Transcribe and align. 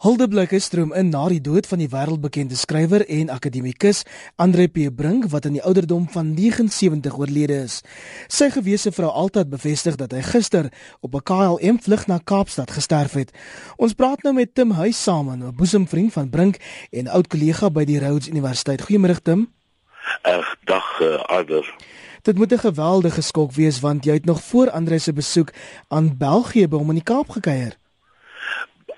Hulde 0.00 0.30
blikke 0.32 0.56
stroom 0.64 0.94
in 0.96 1.10
na 1.12 1.26
die 1.28 1.42
dood 1.44 1.66
van 1.68 1.82
die 1.82 1.90
wêreldbekende 1.92 2.56
skrywer 2.56 3.02
en 3.04 3.28
akademikus 3.28 3.98
Andre 4.40 4.64
P 4.72 4.86
Brink 4.96 5.26
wat 5.28 5.44
in 5.44 5.58
die 5.58 5.60
ouderdom 5.60 6.06
van 6.08 6.30
79 6.32 7.18
oorlede 7.20 7.58
is. 7.66 7.82
Sy 8.32 8.48
gewese 8.54 8.94
vrou 8.96 9.10
altyd 9.12 9.50
bevestig 9.52 9.98
dat 10.00 10.14
hy 10.16 10.22
gister 10.24 10.70
op 11.04 11.18
'n 11.20 11.20
KLM 11.28 11.82
vlug 11.84 12.06
na 12.08 12.16
Kaapstad 12.16 12.70
gesterf 12.70 13.12
het. 13.12 13.36
Ons 13.76 13.92
praat 13.92 14.22
nou 14.22 14.32
met 14.32 14.54
Tim 14.54 14.72
Huys 14.72 15.02
saam, 15.02 15.28
'n 15.28 15.52
boesemvriend 15.52 16.12
van 16.12 16.30
Brink 16.30 16.56
en 16.90 17.06
oud 17.06 17.28
kollega 17.28 17.70
by 17.70 17.84
die 17.84 18.00
Rhodes 18.00 18.28
Universiteit. 18.28 18.80
Goeiemôre 18.80 19.20
Tim. 19.22 19.52
Ag, 20.22 20.56
dag 20.64 21.00
uh, 21.00 21.20
Adder. 21.28 21.74
Dit 22.22 22.38
moet 22.38 22.52
'n 22.52 22.58
geweldige 22.58 23.20
skok 23.20 23.52
wees 23.52 23.80
want 23.80 24.04
jy 24.04 24.12
het 24.12 24.24
nog 24.24 24.42
voor 24.42 24.70
Andre 24.70 24.98
se 24.98 25.12
besoek 25.12 25.52
aan 25.88 26.16
België 26.16 26.68
by 26.68 26.76
hom 26.76 26.88
in 26.88 27.04
die 27.04 27.04
Kaap 27.04 27.28
gekuier. 27.28 27.79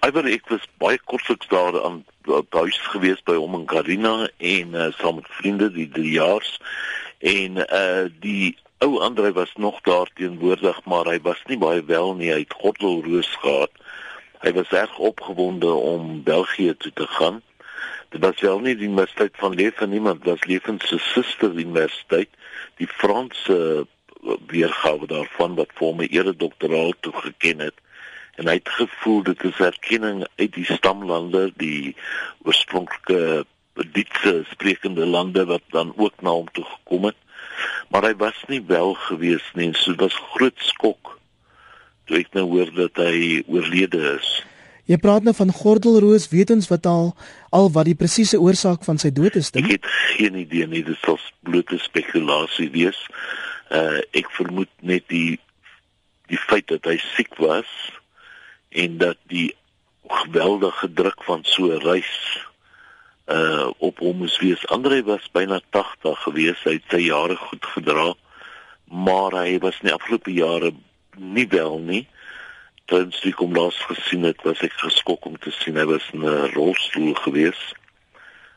Iwer 0.03 0.27
ek 0.27 0.49
was 0.51 0.65
baie 0.83 0.99
kortliks 1.07 1.47
daar 1.47 1.77
aan 1.87 2.01
huis 2.51 2.79
gewees 2.91 3.21
by 3.23 3.37
hom 3.39 3.53
in 3.55 3.67
Karina 3.71 4.15
en 4.53 4.73
uh, 4.75 4.89
saam 4.99 5.21
met 5.21 5.29
vriende 5.37 5.69
die 5.71 5.85
drie 5.95 6.17
jaars 6.17 6.57
en 7.33 7.61
uh 7.63 8.09
die 8.25 8.49
ou 8.83 8.99
Andre 9.07 9.31
was 9.37 9.53
nog 9.63 9.79
daar 9.87 10.11
teenwoordig 10.19 10.81
maar 10.91 11.07
hy 11.07 11.21
was 11.23 11.45
nie 11.47 11.59
baie 11.63 11.85
wel 11.87 12.17
nie 12.19 12.33
hy 12.33 12.41
het 12.41 12.57
gordelroos 12.65 13.31
gehad. 13.45 13.71
Hy 14.43 14.53
was 14.57 14.75
erg 14.81 14.99
opgewonde 14.99 15.71
om 15.71 16.11
België 16.27 16.75
toe 16.83 16.93
te 16.99 17.07
gaan. 17.07 17.39
Dit 18.11 18.27
was 18.27 18.43
wel 18.43 18.59
nie 18.59 18.75
die 18.75 18.91
universiteit 18.91 19.39
van 19.39 19.55
Leven 19.55 19.95
niemand 19.95 20.27
was 20.27 20.43
Leven 20.51 20.83
se 20.83 20.99
suster 21.13 21.55
universiteit 21.55 22.35
die 22.83 22.91
Franse 22.91 23.87
weergawe 24.51 25.07
daarvan 25.15 25.55
wat 25.63 25.71
vir 25.79 25.87
hom 25.87 26.03
'n 26.03 26.11
eredoktoraal 26.11 26.93
toegeken 27.07 27.71
het 27.71 27.82
en 28.41 28.49
hy 28.49 28.59
het 28.59 28.75
gevoel 28.79 29.23
dit 29.29 29.45
is 29.49 29.65
erkenning 29.65 30.23
uit 30.41 30.53
die 30.55 30.69
stamlande 30.69 31.49
die 31.61 31.95
oorspronklike 32.47 33.45
Britse 33.73 34.43
sprekende 34.51 35.07
lande 35.09 35.45
wat 35.49 35.65
dan 35.73 35.93
ook 35.97 36.21
na 36.21 36.37
hom 36.37 36.49
toe 36.53 36.65
gekom 36.65 37.11
het 37.11 37.19
maar 37.93 38.07
hy 38.09 38.15
was 38.21 38.39
nie 38.49 38.63
wel 38.69 38.95
gewees 39.09 39.45
nie 39.57 39.71
en 39.71 39.77
so 39.79 39.97
was 40.01 40.17
groot 40.37 40.65
skok 40.73 41.17
toe 42.09 42.21
ek 42.21 42.33
nou 42.37 42.49
hoor 42.55 42.73
dat 42.77 43.05
hy 43.05 43.43
oorlede 43.49 44.01
is 44.17 44.33
Jy 44.91 44.97
praat 44.99 45.23
nou 45.23 45.33
van 45.39 45.53
gordelroos, 45.55 46.25
weet 46.33 46.51
ons 46.51 46.67
wat 46.67 46.87
al 46.91 47.13
al 47.55 47.69
wat 47.71 47.87
die 47.87 47.95
presiese 47.95 48.41
oorsaak 48.43 48.83
van 48.83 48.99
sy 48.99 49.13
dood 49.15 49.37
is? 49.39 49.53
Ek 49.55 49.69
het 49.71 49.87
geen 50.17 50.35
idee 50.41 50.67
nie, 50.67 50.83
dit 50.83 51.07
is 51.13 51.29
blote 51.47 51.79
spekulasie 51.79 52.67
wees. 52.75 52.99
Uh 53.71 54.03
ek 54.11 54.27
vermoed 54.35 54.71
net 54.83 55.07
die 55.13 55.39
die 56.33 56.41
feit 56.49 56.67
dat 56.73 56.89
hy 56.89 56.97
siek 57.13 57.39
was 57.39 57.71
en 58.73 58.99
dat 58.99 59.17
die 59.29 59.55
geweldige 60.07 60.93
druk 60.93 61.25
van 61.25 61.45
so 61.45 61.71
'n 61.71 61.83
reis 61.83 62.41
uh 63.27 63.71
op 63.79 63.99
hom 63.99 64.17
moes 64.17 64.39
wees. 64.39 64.67
Andre 64.67 65.03
was 65.03 65.31
byna 65.33 65.61
80 65.71 66.23
gewees, 66.23 66.63
hy 66.65 66.73
het 66.73 66.89
sy 66.91 67.03
jare 67.07 67.37
goed 67.37 67.67
gedra, 67.67 68.15
maar 68.85 69.33
hy 69.33 69.59
was 69.59 69.79
in 69.81 69.89
die 69.89 69.95
afgelope 69.95 70.33
jare 70.33 70.73
nie 71.17 71.49
wel 71.49 71.79
nie. 71.79 72.07
Tens 72.85 73.21
ek 73.25 73.39
hom 73.39 73.55
laas 73.55 73.79
gesien 73.89 74.27
het, 74.27 74.43
was 74.43 74.61
ek 74.61 74.75
geskok 74.83 75.25
om 75.25 75.39
te 75.39 75.51
sien 75.51 75.77
hy 75.77 75.87
was 75.87 76.11
in 76.13 76.27
'n 76.27 76.51
rolstoel 76.57 77.15
gewees. 77.15 77.63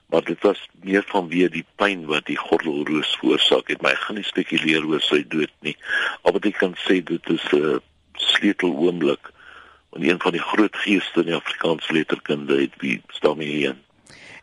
Maar 0.09 0.23
dit 0.23 0.41
was 0.41 0.59
meer 0.81 1.03
vanweë 1.03 1.49
die 1.49 1.65
pyn 1.75 2.05
wat 2.05 2.25
die 2.25 2.37
gordelroos 2.37 3.15
veroorsaak 3.19 3.67
het. 3.67 3.81
Maar 3.81 3.91
ek 3.91 4.03
gaan 4.05 4.15
nie 4.15 4.23
spekuleer 4.23 4.85
oor 4.85 5.01
sy 5.01 5.23
dood 5.27 5.53
nie. 5.61 5.77
Al 6.21 6.31
wat 6.31 6.45
ek 6.45 6.57
kan 6.57 6.75
sê 6.87 7.03
dit 7.03 7.29
is 7.29 7.45
'n 7.53 7.81
sleutel 8.13 8.73
oomblik 8.73 9.33
en 9.95 10.03
een 10.03 10.19
van 10.19 10.31
die 10.35 10.43
groot 10.43 10.75
geeste 10.75 11.23
in 11.23 11.31
die 11.31 11.35
Afrikaanse 11.37 11.93
letterkunde 11.93 12.59
het 12.61 12.73
wie 12.83 13.01
staan 13.07 13.39
hier 13.39 13.69
een. 13.69 13.79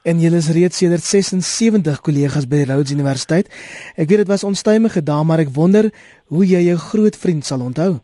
En 0.03 0.19
jy 0.19 0.33
is 0.35 0.49
reeds 0.51 0.81
sedert 0.81 1.05
76 1.07 2.01
kollegas 2.03 2.49
by 2.51 2.63
die 2.63 2.71
Rhodes 2.73 2.91
Universiteit. 2.91 3.51
Ek 3.95 4.09
weet 4.09 4.25
dit 4.25 4.31
was 4.33 4.43
onstuimige 4.49 5.03
dae, 5.07 5.23
maar 5.23 5.45
ek 5.45 5.53
wonder 5.55 5.93
hoe 6.33 6.43
jy 6.47 6.65
jou 6.67 6.79
groot 6.89 7.17
vriend 7.17 7.47
sal 7.47 7.63
onthou. 7.63 8.01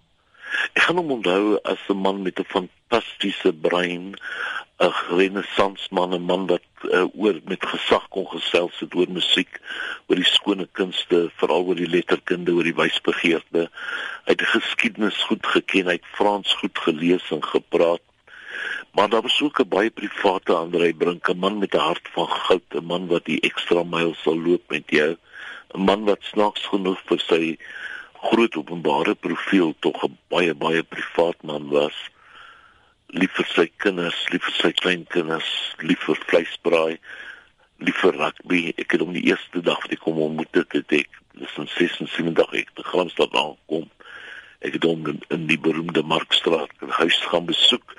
Ek 0.76 0.84
gaan 0.84 1.00
hom 1.00 1.16
onthou 1.16 1.58
as 1.64 1.80
'n 1.88 1.98
man 1.98 2.22
met 2.22 2.38
'n 2.38 2.46
fantastiese 2.46 3.52
brein, 3.52 4.14
'n 4.86 4.94
renessansman, 5.18 6.12
'n 6.14 6.22
man 6.30 6.46
wat 6.46 6.66
uh, 6.82 7.06
oor 7.22 7.36
met 7.50 7.64
gesag 7.66 8.04
kon 8.14 8.26
gesels 8.30 8.76
het 8.78 8.94
oor 8.94 9.10
musiek, 9.10 9.60
oor 10.06 10.18
die 10.20 10.32
skone 10.34 10.66
kunste, 10.78 11.18
veral 11.40 11.64
oor 11.66 11.80
die 11.80 11.90
letterkunde, 11.90 12.52
oor 12.54 12.68
die 12.68 12.76
wysbegeerte. 12.78 13.64
Hy 14.28 14.34
het 14.36 14.44
geskiedenis 14.52 15.18
goed 15.30 15.46
geken, 15.54 15.90
hy 15.90 15.96
het 15.98 16.12
Frans 16.18 16.52
goed 16.60 16.78
gelees 16.84 17.26
en 17.34 17.42
gepraat. 17.42 18.04
Maar 18.94 19.10
daar 19.10 19.26
was 19.26 19.40
ook 19.42 19.58
'n 19.60 19.68
baie 19.68 19.90
private 19.90 20.54
Andrei 20.54 20.92
Brink, 20.94 21.26
'n 21.28 21.38
man 21.38 21.58
met 21.58 21.74
'n 21.74 21.86
hart 21.90 22.06
van 22.14 22.28
goud, 22.28 22.68
'n 22.74 22.84
man 22.84 23.06
wat 23.06 23.24
die 23.24 23.40
ekstra 23.40 23.82
myl 23.82 24.14
sal 24.22 24.38
loop 24.38 24.62
met 24.70 24.86
jou, 24.86 25.16
'n 25.74 25.84
man 25.90 26.04
wat 26.04 26.22
snaaks 26.22 26.66
genoeg 26.70 27.00
vir 27.10 27.18
sy 27.18 27.58
groot 28.30 28.54
openbare 28.56 29.14
profiel 29.14 29.74
tog 29.80 30.04
'n 30.04 30.18
baie 30.28 30.54
baie 30.54 30.82
privaat 30.82 31.42
man 31.42 31.68
was 31.68 31.98
lief 33.16 33.32
vir 33.38 33.48
sy 33.54 33.66
kinders, 33.80 34.18
lief 34.32 34.44
vir 34.44 34.56
sy 34.58 34.72
kleinkinders, 34.82 35.50
lief 35.80 36.02
vir 36.04 36.18
vleisbraai, 36.28 36.98
lief 37.84 38.00
vir 38.02 38.18
rugby. 38.20 38.62
Ek 38.76 38.92
het 38.92 39.04
hom 39.04 39.14
die 39.16 39.24
eerste 39.30 39.62
dag 39.64 39.80
wat 39.84 39.94
ek 39.96 40.04
hom 40.04 40.20
ontmoet 40.26 40.60
het, 40.60 40.76
het 40.76 40.96
ek 41.00 41.22
dis 41.38 41.54
in 41.62 41.70
76 41.72 42.52
ek 42.60 42.74
te 42.76 42.84
Gramstad 42.84 43.34
aankom. 43.38 43.86
Ek 44.66 44.74
het 44.74 44.84
hom 44.84 45.06
in, 45.06 45.22
in 45.32 45.46
die 45.48 45.58
beroemde 45.62 46.02
Markstraat 46.02 46.72
huis 46.98 47.18
gaan 47.30 47.46
besoek 47.46 47.94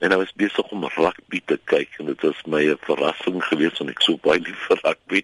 en 0.00 0.14
hy 0.14 0.18
was 0.22 0.34
besig 0.40 0.74
om 0.74 0.86
rugby 0.94 1.40
te 1.50 1.58
kyk 1.68 1.98
en 2.00 2.08
dit 2.10 2.22
was 2.24 2.40
my 2.46 2.62
'n 2.64 2.78
verrassing 2.86 3.42
geweest 3.44 3.78
want 3.82 3.90
ek 3.90 4.02
so 4.02 4.16
baie 4.24 4.40
lief 4.40 4.60
vir 4.70 4.80
rugby 4.84 5.22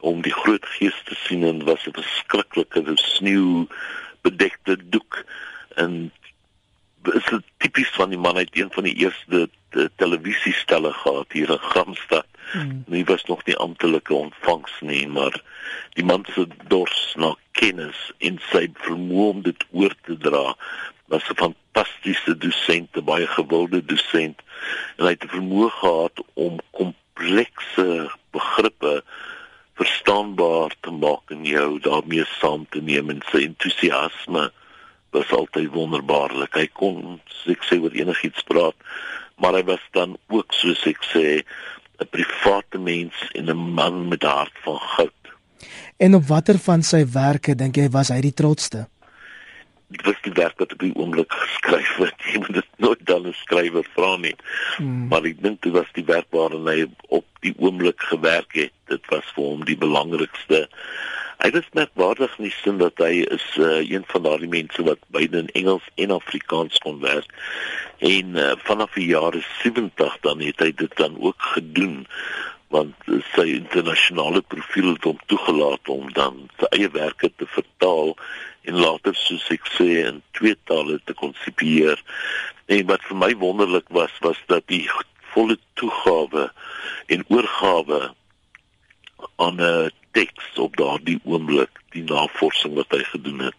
om 0.00 0.22
die 0.22 0.32
groot 0.32 0.64
gees 0.78 0.96
te 1.04 1.18
sien 1.26 1.44
en 1.44 1.64
was 1.68 1.86
'n 1.86 1.98
verskriklike 1.98 2.96
sneeu 2.96 3.66
bedekte 4.22 4.76
doek 4.90 5.24
en 5.76 6.10
is 7.14 7.24
dit 7.30 7.42
tipies 7.62 7.90
van 7.96 8.10
die 8.10 8.18
man 8.18 8.36
uit 8.36 8.50
een 8.52 8.72
van 8.72 8.84
die 8.84 8.94
eerste 8.94 9.48
televisiestelle 9.96 10.92
gehad 10.92 11.32
hier 11.32 11.50
in 11.50 11.58
Gramstad. 11.58 12.26
Hmm. 12.52 12.84
Nie 12.86 13.04
was 13.04 13.24
nog 13.24 13.44
nie 13.44 13.56
amptelike 13.56 14.14
ontvangs 14.14 14.72
nie, 14.80 15.08
maar 15.08 15.42
die 15.98 16.04
man 16.04 16.26
se 16.34 16.46
dors 16.68 17.14
na 17.18 17.34
kennis 17.58 18.12
en 18.18 18.38
sy 18.50 18.68
vermoë 18.86 19.30
om 19.30 19.42
dit 19.42 19.66
oor 19.72 19.94
te 20.06 20.16
dra 20.16 20.54
was 21.06 21.28
'n 21.30 21.38
fantastiese 21.42 22.36
dosent, 22.38 22.96
'n 22.96 23.04
baie 23.04 23.26
gewilde 23.26 23.84
dosent. 23.84 24.40
En 24.96 25.04
hy 25.04 25.10
het 25.10 25.20
die 25.20 25.34
vermoë 25.38 25.70
gehad 25.70 26.22
om 26.34 26.60
komplekse 26.70 28.10
begrippe 28.30 29.04
verstaanbaar 29.74 30.74
te 30.80 30.90
maak 30.90 31.30
en 31.30 31.44
jou 31.44 31.80
daarmee 31.80 32.24
saam 32.24 32.66
te 32.70 32.80
neem 32.80 33.10
en 33.10 33.22
sy 33.30 33.42
entoesiasme 33.44 34.52
was 35.16 35.32
altyd 35.32 35.72
wonderbaarlik. 35.72 36.54
Hy 36.54 36.66
kon 36.76 37.20
ek 37.50 37.64
sê 37.64 37.78
oor 37.80 37.94
enigiets 37.96 38.44
praat, 38.48 38.76
maar 39.40 39.56
hy 39.56 39.64
was 39.68 39.84
dan 39.96 40.16
ook 40.32 40.52
soos 40.56 40.82
ek 40.88 41.00
sê 41.12 41.26
'n 42.00 42.08
private 42.12 42.78
mens 42.78 43.16
en 43.32 43.48
'n 43.50 43.62
man 43.78 44.08
met 44.08 44.22
'n 44.24 44.36
hart 44.40 44.56
van 44.64 44.78
goud. 44.96 45.22
En 45.96 46.14
op 46.14 46.26
watter 46.26 46.58
van 46.58 46.82
sy 46.82 47.06
werke 47.12 47.54
dink 47.54 47.76
jy 47.76 47.88
was 47.88 48.08
hy 48.08 48.20
die 48.20 48.34
trotsste? 48.34 48.86
Dit 49.88 50.02
was 50.02 50.18
die 50.22 50.34
werk 50.34 50.58
wat 50.58 50.72
op 50.72 50.78
die 50.82 50.94
oomblik 50.94 51.32
geskryf 51.32 51.96
het. 51.96 52.24
Jy 52.32 52.38
moet 52.42 52.54
dit 52.58 52.70
nooit 52.76 53.02
dan 53.06 53.26
'n 53.26 53.32
skrywer 53.32 53.86
vra 53.94 54.16
nie. 54.16 54.34
Hmm. 54.76 55.06
Maar 55.08 55.24
ek 55.30 55.42
dink 55.42 55.62
dit 55.62 55.72
was 55.72 55.90
die 55.92 56.04
werk 56.04 56.26
waarin 56.30 56.66
hy 56.66 56.86
op 57.08 57.24
die 57.40 57.54
oomblik 57.58 58.00
gewerk 58.10 58.52
het. 58.52 58.74
Dit 58.90 59.06
was 59.08 59.24
vir 59.34 59.44
hom 59.44 59.64
die 59.64 59.78
belangrikste. 59.78 60.68
Hy 61.36 61.50
was 61.52 61.66
merkwaardig 61.76 62.32
in 62.38 62.46
die 62.46 62.54
sin 62.62 62.78
dat 62.80 63.00
hy 63.02 63.20
is 63.34 63.44
uh, 63.60 63.82
een 63.84 64.04
van 64.08 64.22
daardie 64.24 64.48
mense 64.48 64.82
wat 64.86 65.02
beide 65.12 65.42
in 65.44 65.50
Engels 65.60 65.84
en 66.00 66.14
Afrikaans 66.14 66.80
kon 66.80 66.98
werk. 67.02 67.28
En 67.98 68.38
uh, 68.40 68.54
vanaf 68.64 68.96
die 68.96 69.10
jare 69.10 69.42
70 69.60 70.16
dan 70.24 70.40
het 70.40 70.64
hy 70.64 70.70
dit 70.80 70.96
dan 70.96 71.20
ook 71.20 71.50
gedoen 71.52 72.06
want 72.72 72.96
uh, 73.06 73.20
sy 73.34 73.46
internasionale 73.58 74.40
profiel 74.48 74.94
het 74.94 75.04
hom 75.04 75.20
toegelaat 75.30 75.92
om 75.92 76.08
dan 76.16 76.40
sy 76.56 76.72
eie 76.80 76.90
werke 76.96 77.30
te 77.36 77.46
vertaal 77.52 78.16
en 78.66 78.80
later 78.80 79.14
soos 79.14 79.46
ek 79.54 79.68
sê 79.76 79.90
in 80.08 80.24
twee 80.40 80.56
tale 80.64 80.98
te 81.04 81.14
konsipieer. 81.14 82.00
En 82.66 82.88
wat 82.88 83.04
vir 83.06 83.20
my 83.22 83.32
wonderlik 83.44 83.92
was 83.94 84.14
was 84.24 84.40
dat 84.50 84.64
die 84.72 84.86
volle 85.34 85.60
toegawe 85.78 86.48
en 87.12 87.28
oorgawe 87.28 88.06
aan 89.36 89.60
'n 89.60 89.90
teks 90.10 90.58
op 90.58 90.76
daardie 90.76 91.20
oomblik, 91.24 91.80
die 91.90 92.04
navorsing 92.04 92.74
wat 92.74 92.90
hy 92.90 93.02
gedoen 93.04 93.38
het. 93.38 93.58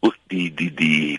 Ook 0.00 0.16
die 0.32 0.54
die 0.54 0.72
die 0.74 1.18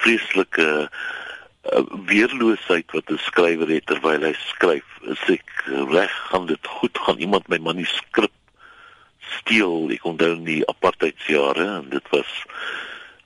vreeslike 0.00 0.90
uh, 0.90 1.82
weerloosheid 2.06 2.90
wat 2.90 3.10
'n 3.10 3.18
skrywer 3.18 3.68
het 3.68 3.86
terwyl 3.86 4.22
hy 4.22 4.34
skryf. 4.38 4.88
Is 5.02 5.22
ek 5.28 5.50
reg 5.90 6.14
gaan 6.30 6.46
dit 6.46 6.66
goed 6.66 6.98
gaan 6.98 7.18
iemand 7.18 7.48
my 7.48 7.58
manuskrip 7.58 8.34
steel? 9.38 9.90
Ek 9.90 10.04
onthou 10.04 10.34
die 10.44 10.66
apartheidsjare 10.66 11.66
en 11.78 11.88
dit 11.90 12.08
was 12.10 12.44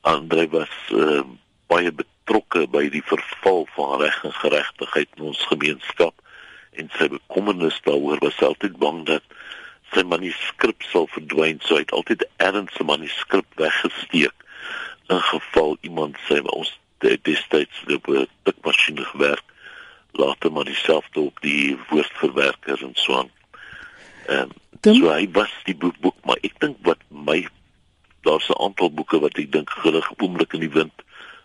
Andre 0.05 0.49
was 0.49 0.75
uh, 0.93 1.23
baie 1.67 1.93
betrokke 1.93 2.67
by 2.69 2.89
die 2.93 3.05
verval 3.09 3.65
van 3.77 4.01
reg 4.01 4.25
en 4.25 4.33
geregtigheid 4.33 5.09
in 5.17 5.33
ons 5.33 5.47
gemeenskap 5.49 6.15
en 6.81 6.91
sy 6.99 7.09
bekommernis 7.09 7.81
daaroor 7.85 8.19
was 8.25 8.41
altyd 8.43 8.77
bang 8.79 9.05
dat 9.07 9.23
sy 9.95 10.03
manuskrip 10.03 10.83
sal 10.91 11.07
verdwyn. 11.15 11.61
So 11.63 11.79
hy 11.79 11.85
het 11.87 11.95
altyd 11.95 12.27
erns 12.37 12.79
'n 12.81 12.87
manuskrip 12.87 13.47
weggesteek 13.57 14.35
in 15.09 15.21
geval 15.21 15.77
iemand 15.81 16.17
sê 16.29 16.41
ons 16.43 16.79
destyds 17.23 17.83
op 17.95 18.09
'n 18.09 18.27
tikmasjien 18.43 18.99
gewerk 18.99 19.45
later 20.13 20.53
maar 20.53 20.65
dieselfde 20.65 21.21
op 21.21 21.41
die 21.41 21.79
woordverwerker 21.89 22.83
en 22.83 22.95
so 22.95 23.17
aan. 23.17 23.31
Ehm 24.27 24.49
um, 24.83 24.95
so 24.95 25.09
hy 25.11 25.29
was 25.33 25.53
die 25.65 25.77
boek, 25.77 25.99
boek 26.01 26.17
maar 26.25 26.39
ek 26.41 26.61
dink 26.61 26.77
wat 26.83 26.99
my 27.09 27.49
daar's 28.23 28.49
'n 28.49 28.63
aantal 28.63 28.91
boeke 28.91 29.19
wat 29.21 29.39
ek 29.39 29.53
dink 29.53 29.71
gelig 29.71 30.11
oomblik 30.17 30.53
in 30.53 30.61
die 30.61 30.75
wind 30.81 30.93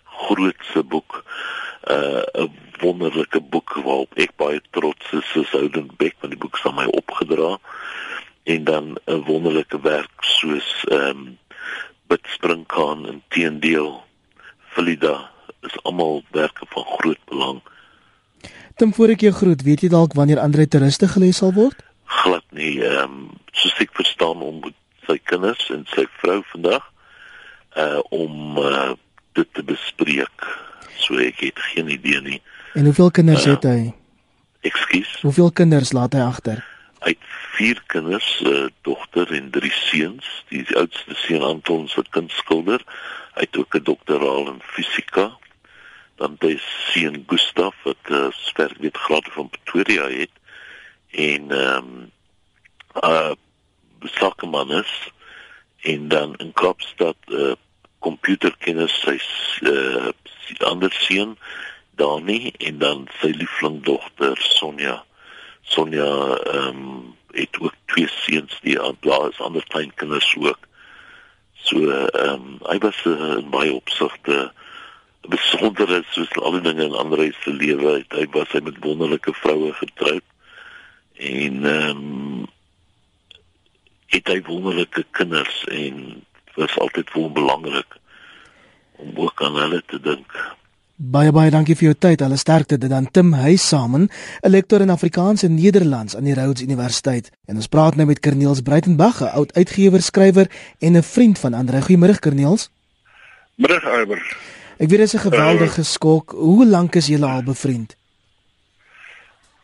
grootse 0.03 0.83
boek 0.83 1.23
'n 1.89 2.41
uh, 2.41 2.49
wonderlike 2.79 3.41
boek 3.41 3.73
waarop 3.83 4.13
ek 4.15 4.35
baie 4.37 4.61
trots 4.71 5.11
is 5.11 5.31
soos 5.33 5.53
Ouden 5.53 5.89
Beck 5.97 6.15
want 6.21 6.33
die 6.33 6.41
boek 6.41 6.57
is 6.57 6.65
aan 6.65 6.77
my 6.77 6.85
opgedra 6.85 7.57
en 8.43 8.63
dan 8.63 8.97
'n 9.05 9.23
wonderlike 9.25 9.81
werk 9.81 10.23
soos 10.23 10.85
ehm 10.89 11.09
um, 11.09 11.37
Bid 12.07 12.25
Springkaan 12.25 13.05
en 13.07 13.23
Teendeel 13.27 14.03
Frida 14.73 15.29
is 15.61 15.83
almal 15.83 16.23
werke 16.31 16.65
van 16.69 16.85
groot 16.85 17.19
belang. 17.25 17.61
Dan 18.75 18.93
voor 18.93 19.09
ek 19.09 19.21
jou 19.21 19.33
groet, 19.33 19.61
weet 19.61 19.81
jy 19.81 19.89
dalk 19.89 20.13
wanneer 20.13 20.39
Andre 20.39 20.67
toeriste 20.67 21.07
gelê 21.07 21.29
sal 21.31 21.53
word? 21.53 21.83
Glad 22.05 22.45
nie, 22.49 22.81
ehm 22.81 23.03
um, 23.03 23.29
soos 23.51 23.77
ek 23.79 23.93
verstaan 23.93 24.41
om 24.41 24.61
sy 25.07 25.17
kinders 25.23 25.69
en 25.73 25.85
sy 25.93 26.05
vrou 26.21 26.41
vandag 26.53 26.85
uh 27.77 27.99
om 28.09 28.57
uh 28.57 28.93
dit 29.33 29.53
te 29.53 29.63
bespreek. 29.63 30.68
So 30.99 31.19
ek 31.23 31.39
het 31.39 31.59
geen 31.71 31.89
idee 31.89 32.21
nie. 32.21 32.41
En 32.77 32.85
hoeveel 32.89 33.11
kinders 33.11 33.45
uh, 33.45 33.55
het 33.55 33.67
hy? 33.67 33.93
Ekskuus. 34.67 35.15
Hoeveel 35.23 35.51
kinders 35.51 35.93
laat 35.95 36.13
hy 36.13 36.23
agter? 36.25 36.63
Hy 36.99 37.13
het 37.15 37.27
vier 37.55 37.79
kinders, 37.91 38.29
'n 38.43 38.47
uh, 38.47 38.65
dogter 38.87 39.31
en 39.33 39.51
drie 39.55 39.71
seuns. 39.71 40.27
Die, 40.51 40.65
oudste 40.75 41.15
seun 41.15 41.43
Anton 41.43 41.87
se 41.87 42.03
kindskilder. 42.09 42.83
Hy 43.37 43.47
het 43.47 43.57
ook 43.57 43.75
'n 43.75 43.83
doktoraal 43.83 44.51
in 44.53 44.61
fisika. 44.75 45.31
Dan 46.19 46.35
die 46.39 46.59
seun 46.91 47.23
Gustaf 47.27 47.75
wat 47.83 48.03
'n 48.09 48.13
uh, 48.13 48.31
sterk 48.31 48.77
weet 48.77 48.97
graad 48.97 49.27
van 49.31 49.49
Pretoria 49.49 50.09
het 50.09 50.35
en 51.11 51.51
ehm 51.51 51.77
um, 51.77 52.11
uh 53.03 53.31
sakkeman 53.99 54.71
is 54.71 55.11
en 55.81 56.07
dan 56.07 56.35
in 56.35 56.53
Kaapstad 56.53 57.15
uh, 57.27 57.51
komputerkennis 57.99 58.93
sy 59.03 59.17
uh, 59.67 60.11
ander 60.57 60.91
seun 60.91 61.37
Dani 61.99 62.51
en 62.57 62.77
dan 62.77 63.07
sy 63.19 63.31
liefling 63.35 63.83
dogter 63.83 64.37
Sonja. 64.39 65.03
Sonja 65.61 66.09
ehm 66.37 66.67
um, 66.67 67.17
het 67.29 67.59
ook 67.61 67.75
twee 67.85 68.07
seuns 68.09 68.55
die 68.65 68.79
plaas 68.99 69.39
ander 69.39 69.63
klein 69.67 69.91
kinders 69.93 70.35
ook. 70.39 70.59
So 71.53 71.89
ehm 71.89 72.33
um, 72.33 72.57
hy 72.71 72.77
was 72.77 73.03
uh, 73.05 73.37
in 73.37 73.49
baie 73.49 73.73
opsigte 73.73 74.51
besonder 75.27 76.03
soos 76.09 76.31
al 76.39 76.57
die 76.57 76.65
dinge 76.71 76.87
in 76.87 76.95
ander 76.95 77.25
se 77.43 77.53
lewe. 77.53 77.99
Hy 78.07 78.25
was 78.31 78.55
hy 78.55 78.63
met 78.63 78.79
wonderlike 78.81 79.33
vroue 79.43 79.73
getroud 79.73 80.25
en 81.19 81.65
ehm 81.65 82.03
um, 82.03 82.47
het 84.09 84.27
hy 84.27 84.39
wonderlike 84.47 85.05
kinders 85.11 85.63
en 85.69 86.23
was 86.55 86.77
altyd 86.81 87.11
vir 87.13 87.21
hom 87.21 87.33
belangrik 87.33 87.98
om 88.99 89.11
ook 89.15 89.43
aan 89.43 89.55
hulle 89.55 89.83
te 89.87 89.99
dink. 90.03 90.39
Baie 90.99 91.31
baie 91.31 91.47
dankie 91.47 91.77
vir 91.79 91.85
jou 91.85 91.95
tyd. 91.95 92.21
Alle 92.25 92.35
sterkte 92.35 92.75
dit 92.77 92.91
dan 92.91 93.05
Tim 93.15 93.31
Huysamen, 93.33 94.09
'n 94.43 94.49
lektor 94.51 94.81
in 94.81 94.89
Afrikaans 94.89 95.43
en 95.43 95.55
Nederlands 95.55 96.15
aan 96.15 96.27
die 96.27 96.33
Rhodes 96.33 96.61
Universiteit. 96.61 97.31
En 97.47 97.55
ons 97.55 97.67
praat 97.67 97.95
nou 97.95 98.07
met 98.07 98.19
Corneels 98.19 98.61
Breitenberg, 98.61 99.21
'n 99.21 99.31
oud 99.31 99.53
uitgewer, 99.53 100.01
skrywer 100.01 100.47
en 100.79 100.97
'n 100.97 101.03
vriend 101.03 101.39
van 101.39 101.53
Andre. 101.53 101.81
Goeiemôre 101.81 102.19
Corneels. 102.19 102.69
Middag 103.55 103.83
Iwer. 103.83 104.37
Ek 104.77 104.89
weet 104.89 104.99
dit 104.99 105.13
is 105.13 105.13
'n 105.13 105.31
geweldige 105.31 105.79
uh, 105.79 105.85
skok. 105.85 106.31
Hoe 106.31 106.65
lank 106.65 106.95
is 106.95 107.07
julle 107.07 107.25
al 107.25 107.43
bevriend? 107.43 107.95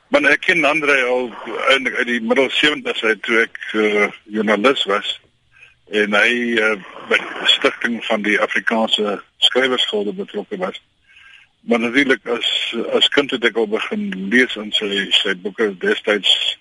Man 0.07 0.25
ek 0.25 0.39
ken 0.39 0.65
Andre 0.65 1.03
al 1.03 1.31
in 1.75 1.88
uit 1.88 2.07
die 2.07 2.21
middel 2.21 2.49
70s 2.49 3.03
uit 3.03 3.21
toe 3.21 3.41
ek 3.41 3.59
uh, 3.73 4.07
joernalis 4.23 4.85
was 4.85 5.19
en 5.89 6.13
hy 6.13 6.57
uh, 6.57 6.75
by 7.09 7.17
die 7.21 7.47
stigting 7.53 7.99
van 8.05 8.21
die 8.25 8.39
Afrikaanse 8.41 9.21
skrywersgilde 9.37 10.13
betrokke 10.13 10.57
was. 10.57 10.81
Maar 11.65 11.79
natuurlik 11.79 12.27
as 12.27 12.75
as 12.93 13.09
kind 13.09 13.31
het 13.31 13.45
ek 13.45 13.57
al 13.57 13.67
begin 13.67 14.09
lees 14.29 14.55
in 14.55 14.71
sy 14.73 15.07
sy 15.11 15.35
boeke 15.41 15.71
destyds 15.81 16.57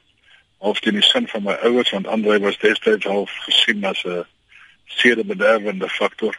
of 0.58 0.80
die 0.80 1.02
sin 1.02 1.28
van 1.28 1.42
my 1.42 1.56
ouers 1.68 1.90
want 1.92 2.06
Andre 2.08 2.38
was 2.40 2.58
destyds 2.58 3.06
al 3.06 3.26
gesien 3.46 3.84
as 3.84 4.04
'n 4.04 4.24
sedebederwende 4.84 5.88
faktor. 5.88 6.36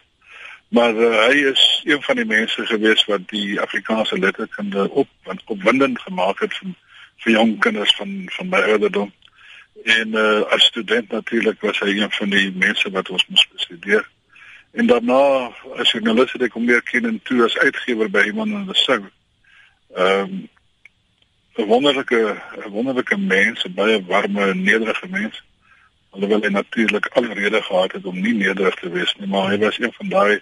Maar 0.67 0.93
uh, 0.93 1.25
hy 1.27 1.45
is 1.51 1.81
een 1.85 2.01
van 2.01 2.15
die 2.15 2.25
mense 2.25 2.65
gewees 2.65 3.05
wat 3.05 3.27
die 3.29 3.61
Afrikaanse 3.61 4.19
letterkunde 4.19 4.89
op 4.89 5.07
opwindend 5.45 6.01
gemaak 6.01 6.39
het 6.39 6.53
vir 6.57 6.73
vir 7.23 7.31
jong 7.33 7.59
kinders 7.59 7.95
van 7.95 8.25
van 8.37 8.49
my 8.49 8.61
ouderdom. 8.61 9.13
En 9.83 10.07
uh 10.07 10.41
as 10.51 10.63
student 10.63 11.11
natuurlik 11.11 11.61
was 11.61 11.79
hy 11.79 11.97
een 11.97 12.11
van 12.11 12.29
die 12.29 12.51
mense 12.51 12.89
wat 12.89 13.09
ons 13.09 13.27
moes 13.27 13.47
bestudeer. 13.53 14.09
En 14.71 14.87
daarna 14.87 15.51
as 15.75 15.91
joernalis 15.91 16.31
het 16.31 16.47
ek 16.47 16.55
hom 16.55 16.65
meer 16.65 16.81
ken 16.83 17.05
en 17.05 17.19
toe 17.23 17.43
as 17.43 17.57
uitgewer 17.57 18.09
by 18.11 18.25
iemand 18.27 18.51
in 18.51 18.65
die 18.71 18.75
sou. 18.75 19.01
Ehm 19.95 20.19
um, 20.19 20.49
'n 21.55 21.67
wonderlike 21.67 22.41
'n 22.65 22.69
wonderlike 22.69 23.17
mens, 23.17 23.63
'n 23.63 23.73
baie 23.73 24.03
warme 24.05 24.47
en 24.47 24.63
nederige 24.63 25.07
mens. 25.07 25.43
Alhoewel 26.09 26.41
hy 26.41 26.49
natuurlik 26.49 27.07
alle 27.07 27.33
rede 27.33 27.61
gehad 27.61 27.91
het 27.91 28.05
om 28.05 28.19
nie 28.19 28.33
nederig 28.33 28.75
te 28.75 28.89
wees 28.89 29.15
nie, 29.15 29.27
maar 29.27 29.49
hy 29.49 29.57
was 29.57 29.79
een 29.79 29.93
van 29.93 30.09
daai 30.09 30.41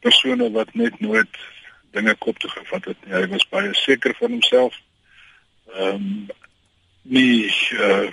persone 0.00 0.50
wat 0.50 0.74
net 0.74 1.00
nooit 1.00 1.36
dinge 1.90 2.14
kop 2.14 2.38
toe 2.38 2.50
gevat 2.50 2.84
het 2.84 2.96
nie. 3.04 3.14
Hy 3.14 3.26
was 3.26 3.48
baie 3.48 3.74
seker 3.74 4.14
van 4.18 4.30
homself. 4.30 4.80
Ehm 5.72 5.94
um, 5.94 6.26
nie 7.02 7.52
uh 7.72 8.08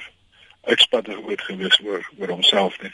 eksperte 0.64 1.18
ooit 1.26 1.42
gewees 1.42 1.80
oor 1.84 2.10
oor 2.18 2.30
homself 2.30 2.82
nie. 2.82 2.92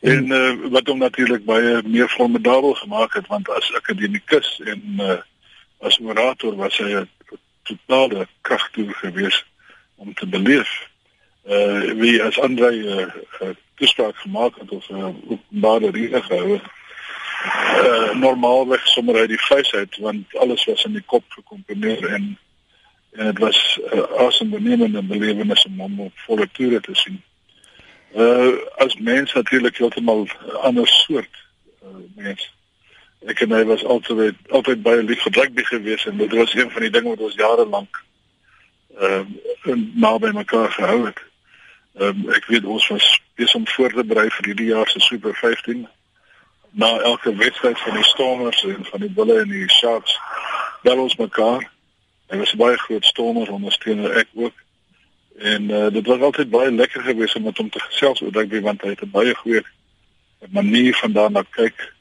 En 0.00 0.30
uh, 0.32 0.54
wat 0.70 0.86
hom 0.86 0.98
natuurlik 0.98 1.44
baie 1.44 1.82
meer 1.86 2.08
formidabel 2.08 2.74
gemaak 2.74 3.14
het 3.14 3.26
want 3.26 3.48
as 3.48 3.72
akademikus 3.74 4.60
en 4.64 4.82
uh, 5.00 5.18
as 5.78 5.98
orator 6.00 6.56
was 6.56 6.78
hy 6.78 6.90
'n 6.94 7.08
totale 7.62 8.26
kragtoer 8.40 8.94
gewees 8.94 9.44
om 9.94 10.14
te 10.14 10.26
beleef. 10.26 10.88
Uh 11.46 11.92
wie 12.00 12.22
as 12.22 12.40
Andre 12.40 12.70
'n 12.70 12.84
uh, 12.84 13.06
uh, 13.40 13.54
toespraak 13.74 14.16
gemaak 14.16 14.58
het 14.58 14.70
of 14.70 14.88
'n 14.88 14.94
uh, 14.94 15.30
openbare 15.30 15.90
rede 15.90 16.22
gehou 16.22 16.52
het. 16.52 16.66
Uh 17.84 18.14
normaalweg 18.14 18.86
sommer 18.88 19.16
uit 19.16 19.28
die 19.28 19.40
vuis 19.40 19.74
uit 19.74 19.96
want 19.96 20.36
alles 20.36 20.64
was 20.64 20.84
in 20.84 20.92
die 20.92 21.06
kop 21.06 21.24
gekomponeer 21.28 22.12
en 22.12 22.38
en 23.14 23.24
dit 23.24 23.38
was 23.38 23.78
'n 23.78 23.96
uh, 23.96 24.26
asembenemende 24.26 25.02
belewenis 25.02 25.64
om 25.64 25.80
hom 25.80 26.00
op 26.00 26.12
volle 26.14 26.48
toere 26.52 26.80
te 26.80 26.94
sien. 26.94 27.22
Uh 28.16 28.52
as 28.76 28.96
mens 28.96 29.32
natuurlik 29.32 29.76
heeltemal 29.76 30.24
'n 30.24 30.50
ander 30.50 30.86
soort 30.86 31.36
uh, 31.82 31.88
mens. 32.16 32.52
Ek 33.26 33.40
en 33.40 33.52
hy 33.52 33.64
was 33.64 33.84
altyd 33.84 34.34
altyd 34.48 34.82
baie 34.82 35.02
lief 35.02 35.22
vir 35.22 35.32
rugby 35.32 35.62
geweest 35.64 36.06
en 36.06 36.16
dit 36.16 36.32
was 36.32 36.54
een 36.54 36.70
van 36.70 36.82
die 36.82 36.90
dinge 36.90 37.08
wat 37.08 37.18
ons 37.18 37.34
jare 37.34 37.66
lank 37.66 38.02
ehm 38.98 39.26
uh, 39.64 39.78
naby 39.94 40.30
mekaar 40.30 40.70
gehou 40.70 41.06
het. 41.06 41.20
Ehm 41.94 42.08
um, 42.08 42.30
ek 42.30 42.46
weet 42.46 42.64
ons 42.64 42.88
was 42.88 43.20
besig 43.34 43.54
om 43.54 43.68
voor 43.68 43.92
te 43.92 44.04
berei 44.04 44.30
vir 44.30 44.44
hierdie 44.44 44.72
jaar 44.72 44.88
se 44.88 45.00
Super 45.00 45.34
15. 45.34 45.88
Na 46.70 46.98
elke 46.98 47.36
wedstryd 47.36 47.78
van 47.78 47.94
die 47.94 48.04
Stormers 48.04 48.64
en 48.64 48.84
van 48.84 49.00
die 49.00 49.10
Bulls 49.10 49.42
en 49.42 49.48
die 49.48 49.70
Sharks 49.70 50.18
bel 50.82 50.98
ons 50.98 51.16
mekaar 51.16 51.70
Hy 52.26 52.36
was 52.40 52.54
baie 52.54 52.76
groot 52.78 53.04
stormer 53.04 53.50
ondersteuner 53.52 54.16
ek 54.16 54.28
ook. 54.34 54.54
En 55.38 55.70
uh, 55.70 55.90
dit 55.90 56.06
was 56.06 56.20
altyd 56.20 56.50
baie 56.50 56.72
lekker 56.72 57.02
geweest 57.02 57.36
om 57.36 57.42
met 57.42 57.58
hom 57.58 57.70
te 57.70 57.80
gesels 57.80 58.22
oor 58.22 58.32
rugby 58.32 58.60
want 58.60 58.82
hy 58.82 58.94
het 58.94 59.02
'n 59.02 59.10
baie 59.10 59.34
goeie 59.34 59.64
manier 60.50 60.94
van 60.94 61.12
daarna 61.12 61.42
kyk. 61.50 61.92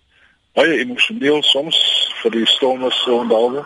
Baie 0.54 0.78
emosioneel 0.80 1.44
soms 1.44 1.78
vir 2.22 2.32
die 2.32 2.46
stormers 2.46 3.04
so 3.04 3.20
onthou. 3.20 3.66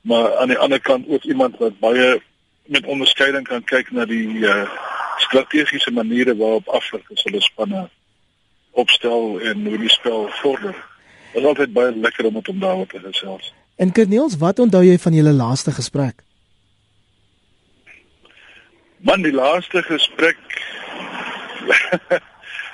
Maar 0.00 0.36
aan 0.36 0.48
die 0.48 0.58
ander 0.58 0.80
kant 0.80 1.08
ook 1.08 1.22
iemand 1.22 1.58
wat 1.58 1.78
baie 1.78 2.20
met 2.66 2.86
onderskeiding 2.86 3.46
kan 3.46 3.64
kyk 3.64 3.90
na 3.90 4.04
die 4.04 4.28
uh, 4.46 4.70
strategiese 5.16 5.90
maniere 5.90 6.36
waarop 6.36 6.68
Afrika 6.68 7.14
hulle 7.14 7.40
spanne 7.40 7.88
opstel 8.70 9.40
en 9.40 9.66
hoe 9.66 9.78
die 9.78 9.90
spel 9.90 10.28
vorder. 10.28 10.74
Dit 11.32 11.42
is 11.42 11.48
altyd 11.48 11.72
baie 11.72 11.96
lekker 11.96 12.26
om 12.26 12.32
met 12.32 12.46
hom 12.46 12.58
daaroor 12.60 12.86
te 12.86 13.00
gesels. 13.00 13.52
En 13.76 13.92
Corneels, 13.92 14.36
wat 14.40 14.58
onthou 14.58 14.84
jy 14.84 14.98
van 14.98 15.12
julle 15.12 15.32
laaste 15.36 15.72
gesprek? 15.76 16.22
Man, 19.04 19.22
die 19.22 19.34
laaste 19.34 19.82
gesprek 19.82 20.40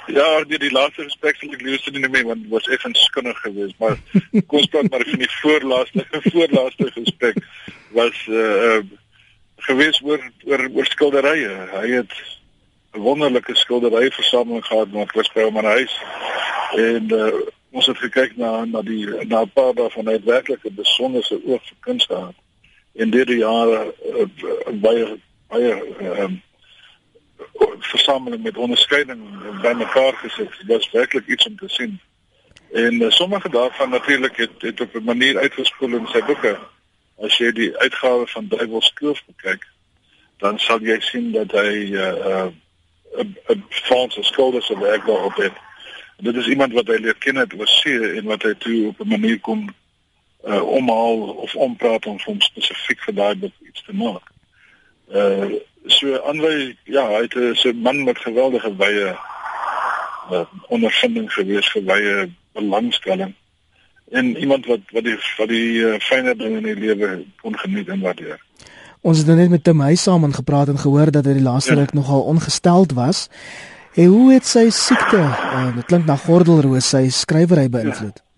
Ja, 0.07 0.45
die, 0.45 0.59
die 0.59 0.71
laaste 0.71 1.05
gesprek 1.07 1.39
sal 1.39 1.55
ek 1.55 1.63
liewer 1.63 1.95
nie 1.95 2.11
meer 2.11 2.27
want 2.27 2.49
was 2.51 2.67
effens 2.75 3.03
skinnig 3.07 3.39
geweest, 3.45 3.77
maar 3.79 3.95
kom 4.51 4.59
ons 4.61 4.71
praat 4.73 4.91
maar 4.91 5.05
van 5.07 5.23
die 5.23 5.31
voorlaaste 5.41 6.07
voorlaaste 6.35 6.91
gesprek 6.97 7.39
was 7.97 8.27
uh, 8.29 8.43
uh 8.43 8.83
gewees 9.63 10.01
oor 10.03 10.19
oor 10.51 10.65
oor 10.75 10.89
skilderye. 10.91 11.53
Hy 11.71 11.89
het 11.93 12.15
'n 12.99 13.03
wonderlike 13.05 13.55
skilderyversameling 13.55 14.65
gehad 14.67 14.91
wat 14.91 15.15
was 15.15 15.31
by 15.35 15.47
hom 15.47 15.61
in 15.63 15.71
huis. 15.71 15.95
En 16.75 17.13
uh 17.15 17.31
ons 17.73 17.87
het 17.87 17.99
gekyk 17.99 18.37
na 18.37 18.65
na 18.65 18.83
die 18.83 19.07
na 19.27 19.43
'n 19.43 19.53
paar 19.53 19.75
daarvan 19.75 20.09
uit 20.09 20.25
werklik 20.25 20.65
'n 20.65 20.75
besonderse 20.75 21.41
oog 21.45 21.63
vir 21.69 21.77
kuns 21.81 22.05
gehad. 22.05 22.35
En 22.95 23.11
deur 23.11 23.27
die 23.27 23.39
jare 23.39 23.95
uh, 24.15 24.27
baie 24.81 25.19
baie 25.49 25.73
ehm 25.99 26.33
uh, 26.33 26.41
versameling 27.79 28.43
met 28.43 28.57
onderskeiding 28.57 29.21
bymekaar 29.61 30.15
gesit. 30.15 30.51
Dit 30.59 30.67
was 30.67 30.91
werklik 30.91 31.27
iets 31.27 31.47
om 31.47 31.57
te 31.57 31.69
sien. 31.69 32.01
En 32.73 32.95
uh, 32.95 33.11
sommige 33.11 33.49
daarvan 33.49 33.91
natuurlik 33.91 34.37
het 34.37 34.51
het 34.59 34.81
op 34.81 34.95
'n 34.95 35.05
manier 35.05 35.39
uitgespoel 35.39 35.95
in 35.97 36.07
sy 36.07 36.25
boeke. 36.25 36.59
As 37.19 37.37
jy 37.37 37.53
die 37.53 37.77
uitgawe 37.77 38.27
van 38.27 38.49
Duiwelskloof 38.49 39.23
kyk, 39.37 39.67
dan 40.37 40.59
sal 40.59 40.81
jy 40.81 41.01
sien 41.01 41.33
dat 41.33 41.51
hy 41.51 41.73
'n 41.91 41.95
uh, 41.95 42.47
'n 43.19 43.37
uh, 43.49 43.57
Franse 43.69 44.23
skilder 44.23 44.63
se 44.63 44.79
werk 44.79 45.07
daarop 45.07 45.37
het. 45.37 45.53
Dit 46.23 46.37
is 46.39 46.47
iemand 46.47 46.73
wat 46.73 46.87
hy 46.87 47.01
leer 47.03 47.19
ken 47.19 47.41
het 47.41 47.55
oor 47.59 47.69
see 47.71 48.13
en 48.19 48.29
wat 48.31 48.45
hy 48.47 48.55
toe 48.63 48.77
op 48.93 49.01
'n 49.03 49.09
manier 49.09 49.41
kon 49.41 49.67
uh, 50.47 50.63
omhaal 50.63 51.19
of 51.47 51.55
ompraat 51.55 52.07
om 52.07 52.19
hom 52.25 52.41
spesifiek 52.41 53.03
vir 53.07 53.15
daai 53.15 53.35
boek 53.35 53.55
iets 53.67 53.85
te 53.87 53.95
maak. 53.95 54.31
Uh 55.11 55.59
so 55.87 56.15
Andre 56.31 56.77
ja, 56.85 57.03
hy 57.09 57.23
het 57.27 57.35
'n 57.35 57.55
so 57.55 57.73
man 57.73 58.05
met 58.05 58.19
geweldige 58.19 58.71
wye 58.77 59.17
uh, 60.31 60.45
ondervinding 60.69 61.33
gewees 61.33 61.71
vir 61.75 61.83
wye 61.85 62.31
belangstelling 62.53 63.35
en 64.11 64.37
iemand 64.37 64.67
wat 64.67 64.81
wat 64.93 65.05
die 65.05 65.19
wat 65.39 65.49
die 65.49 65.83
uh, 65.83 65.99
fynere 65.99 66.37
dinge 66.37 66.57
in 66.57 66.71
die 66.71 66.81
lewe 66.87 67.25
kon 67.41 67.59
geniet 67.59 67.89
en 67.89 68.01
waardeer. 68.01 68.39
Ons 69.01 69.19
het 69.19 69.27
nou 69.27 69.37
net 69.37 69.51
met 69.51 69.65
Tim 69.65 69.81
Huys 69.81 70.03
saam 70.03 70.25
en 70.25 70.35
gepraat 70.35 70.69
en 70.69 70.79
gehoor 70.79 71.11
dat 71.11 71.27
hy 71.27 71.33
die 71.33 71.43
laaste 71.43 71.75
ja. 71.75 71.79
ruk 71.81 71.93
nogal 71.93 72.23
ongesteld 72.23 72.93
was. 72.93 73.29
En 73.95 74.07
hoe 74.09 74.33
het 74.33 74.47
sy 74.49 74.69
siekte, 74.73 75.21
uh, 75.21 75.71
dit 75.77 75.85
klink 75.85 76.07
na 76.09 76.17
gordelroos, 76.17 76.89
sy 76.95 77.09
skrywery 77.13 77.69
beïnvloed? 77.73 78.23
Ja. 78.23 78.29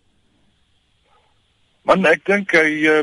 Man, 1.85 2.07
ek 2.09 2.25
dink 2.27 2.55
hy 2.57 2.69
uh, 2.89 3.03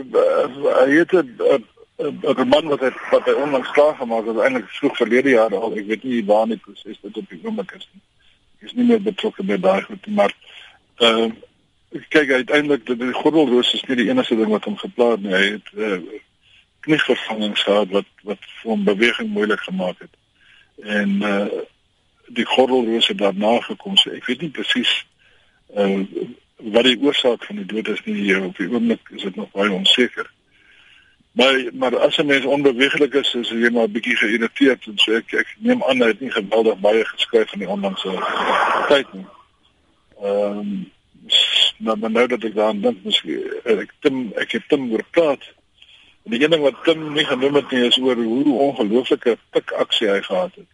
hy 0.82 0.90
het 0.98 1.14
'n 1.14 1.62
'n 2.02 2.48
man 2.48 2.68
wat 2.68 2.80
het 2.80 2.98
wat 3.12 3.26
hy 3.26 3.32
onlangs 3.32 3.72
klaar 3.72 3.96
gemaak 3.96 4.26
het 4.26 4.38
eintlik 4.38 4.70
vroeg 4.70 4.98
verlede 4.98 5.30
jaar 5.30 5.56
al 5.56 5.78
ek 5.78 5.86
weet 5.86 6.04
nie 6.04 6.26
waar 6.26 6.48
nie 6.48 6.58
proses 6.58 6.98
dit 7.02 7.18
op 7.18 7.30
die 7.30 7.40
oomblik 7.44 7.72
is 7.78 7.88
nie 7.92 8.02
ek 8.58 8.68
is 8.70 8.74
nie 8.74 8.88
meer 8.90 9.02
betrokke 9.02 9.44
by 9.44 9.58
daai 9.58 9.82
goed 9.82 10.08
maar 10.08 10.34
ehm 10.98 11.32
uh, 11.92 12.02
kyk 12.10 12.32
uiteindelik 12.32 12.86
dat 12.86 13.00
die 13.00 13.14
gordelroos 13.14 13.74
is 13.74 13.84
nie 13.88 14.00
die 14.00 14.10
enigste 14.10 14.36
ding 14.40 14.50
wat 14.50 14.66
hom 14.66 14.78
geplaag 14.78 15.20
nie 15.20 15.36
hy 15.36 15.46
het 15.52 15.72
uh, 15.76 16.00
knievervangings 16.88 17.64
gehad 17.68 17.94
wat 17.98 18.10
wat 18.24 18.50
vir 18.62 18.72
hom 18.72 18.84
beweging 18.88 19.30
moeilik 19.30 19.62
gemaak 19.70 20.02
het 20.06 20.16
en 20.98 21.18
uh, 21.22 21.46
die 22.28 22.46
gordelroos 22.46 23.08
het 23.08 23.18
daarna 23.18 23.60
gekom 23.62 23.98
so 23.98 24.12
ek 24.12 24.26
weet 24.26 24.42
nie 24.42 24.50
presies 24.50 24.92
uh, 25.76 26.04
wat 26.62 26.86
die 26.86 27.00
oorsaak 27.02 27.46
van 27.46 27.56
die 27.56 27.66
dood 27.66 27.88
is 27.88 28.04
nie 28.06 28.36
op 28.38 28.58
die 28.58 28.70
oomblik 28.70 29.10
is 29.16 29.24
dit 29.24 29.36
nog 29.36 29.52
baie 29.52 29.72
onseker 29.72 30.30
Maar 31.32 31.70
maar 31.74 31.98
as 31.98 32.18
'n 32.18 32.26
mens 32.26 32.46
onbeweeglik 32.46 33.14
is, 33.14 33.34
is 33.34 33.50
jy 33.50 33.70
maar 33.70 33.90
bietjie 33.90 34.16
geïrriteerd 34.16 34.86
en 34.86 34.98
so 34.98 35.14
ek 35.14 35.34
ek 35.34 35.56
neem 35.60 35.84
aan 35.84 36.02
hy 36.02 36.08
het 36.08 36.20
nie 36.20 36.32
geweldig 36.32 36.80
baie 36.80 37.06
geskryf 37.06 37.50
van 37.50 37.60
die 37.60 37.68
onlangse 37.68 38.12
tyd 38.88 39.14
nie. 39.14 39.26
Ehm 40.22 40.60
um, 40.60 40.92
nou 41.78 41.98
maar 41.98 42.12
nou 42.12 42.28
dat 42.28 42.44
ek 42.44 42.56
daaraan 42.56 42.82
dink, 42.82 43.04
miskien 43.04 43.48
ek 43.64 43.94
Tim 44.00 44.34
ek 44.36 44.52
het 44.52 44.68
Tim 44.68 44.92
oor 44.92 45.06
praat. 45.12 45.44
En 46.24 46.32
die 46.32 46.44
een 46.44 46.50
ding 46.50 46.64
wat 46.64 46.84
Tim 46.84 47.14
nie 47.14 47.26
genoem 47.26 47.56
het 47.56 47.72
nie 47.72 47.88
is 47.88 47.98
oor 47.98 48.16
hoe 48.16 48.60
ongelooflike 48.68 49.38
pik 49.50 49.72
aksie 49.72 50.10
hy 50.10 50.22
gehad 50.22 50.56
het. 50.56 50.68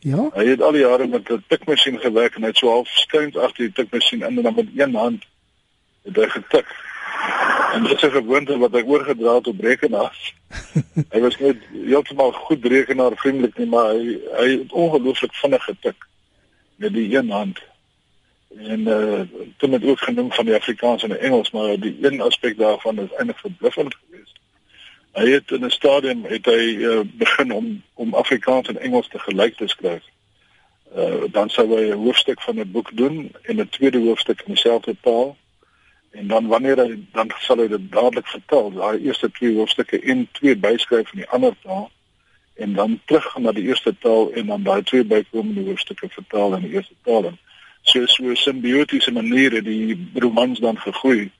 Ja. 0.00 0.30
Hy 0.32 0.46
het 0.48 0.62
al 0.62 0.72
die 0.72 0.80
jare 0.80 1.06
met 1.06 1.28
'n 1.28 1.44
tikmasjien 1.48 1.98
gewerk 2.00 2.34
en 2.34 2.42
hy 2.42 2.48
het 2.48 2.56
so 2.56 2.68
half 2.68 2.88
skuins 2.88 3.36
agter 3.36 3.64
die 3.64 3.72
tikmasjien 3.72 4.22
in 4.22 4.36
en 4.36 4.42
dan 4.42 4.54
met 4.54 4.68
een 4.76 4.94
hand 4.94 5.24
het 6.02 6.16
hy 6.16 6.28
getik. 6.28 6.66
En 7.72 7.82
dit 7.82 7.92
is 7.92 8.02
'n 8.02 8.10
gewoonte 8.10 8.58
wat 8.58 8.72
hy 8.72 8.82
oorgedra 8.82 9.34
het 9.34 9.46
op 9.46 9.60
rekenaars. 9.60 10.34
hy 11.12 11.20
was 11.20 11.38
net 11.38 11.56
heeltemal 11.72 12.32
goed 12.32 12.64
rekenaar 12.64 13.12
vriendelik 13.16 13.58
nie, 13.58 13.66
maar 13.66 13.92
hy 13.92 14.18
hy 14.36 14.48
het 14.58 14.72
ongelooflik 14.72 15.34
vinnig 15.34 15.64
getik 15.64 16.06
met 16.76 16.92
die 16.92 17.16
een 17.16 17.30
hand. 17.30 17.58
En 18.56 18.80
uh 18.80 19.20
toe 19.56 19.70
het 19.70 19.84
ook 19.84 19.98
genoem 19.98 20.32
van 20.32 20.44
die 20.44 20.54
Afrikaans 20.54 21.02
en 21.02 21.08
die 21.08 21.18
Engels, 21.18 21.50
maar 21.50 21.80
die 21.80 21.96
een 22.00 22.20
aspek 22.20 22.56
daarvan 22.56 22.98
is 22.98 23.12
eintlik 23.16 23.38
verbluffend 23.38 23.94
geweest. 23.94 24.39
Hy 25.12 25.30
het 25.30 25.50
in 25.50 25.64
'n 25.64 25.70
stadium 25.70 26.24
het 26.24 26.44
hy 26.46 26.76
uh, 26.78 27.00
begin 27.04 27.52
om 27.52 27.82
om 27.94 28.14
Afrikaans 28.14 28.68
en 28.68 28.80
Engels 28.80 29.08
te 29.08 29.18
gelyk 29.18 29.56
te 29.56 29.68
skryf. 29.68 30.02
Uh 30.96 31.24
dan 31.30 31.50
sou 31.50 31.66
hy 31.74 31.90
'n 31.90 32.02
hoofstuk 32.04 32.40
van 32.42 32.58
'n 32.58 32.70
boek 32.70 32.96
doen 32.96 33.32
en 33.42 33.60
'n 33.60 33.68
tweede 33.68 33.98
hoofstuk 33.98 34.40
in 34.40 34.54
dieselfde 34.54 34.96
taal. 35.00 35.36
En 36.10 36.26
dan 36.26 36.46
wanneer 36.46 36.76
hy 36.76 36.98
dan 37.12 37.30
sal 37.38 37.56
hy 37.56 37.68
dit 37.68 37.92
dadelik 37.92 38.26
vertel 38.26 38.70
daai 38.70 39.02
eerste 39.02 39.30
twee 39.30 39.54
hoofstukke 39.54 40.00
en 40.00 40.28
twee 40.32 40.56
byskryf 40.56 41.08
van 41.08 41.18
die 41.18 41.28
ander 41.28 41.54
taal. 41.62 41.90
En 42.54 42.72
dan 42.72 43.00
terug 43.04 43.38
na 43.38 43.52
die 43.52 43.66
eerste 43.66 43.94
taal 43.98 44.32
en 44.32 44.46
dan 44.46 44.62
daai 44.62 44.82
twee 44.82 45.04
bykomende 45.04 45.64
hoofstukke 45.64 46.08
vertaal 46.08 46.54
in 46.54 46.62
die 46.62 46.72
eerste 46.72 46.94
taal. 47.02 47.24
En 47.24 47.38
so 47.82 48.06
so 48.06 48.24
'n 48.24 48.36
simbiotiese 48.36 49.12
manier 49.12 49.52
het 49.52 49.64
die 49.64 50.10
romans 50.14 50.58
dan 50.58 50.78
gegroei 50.78 51.30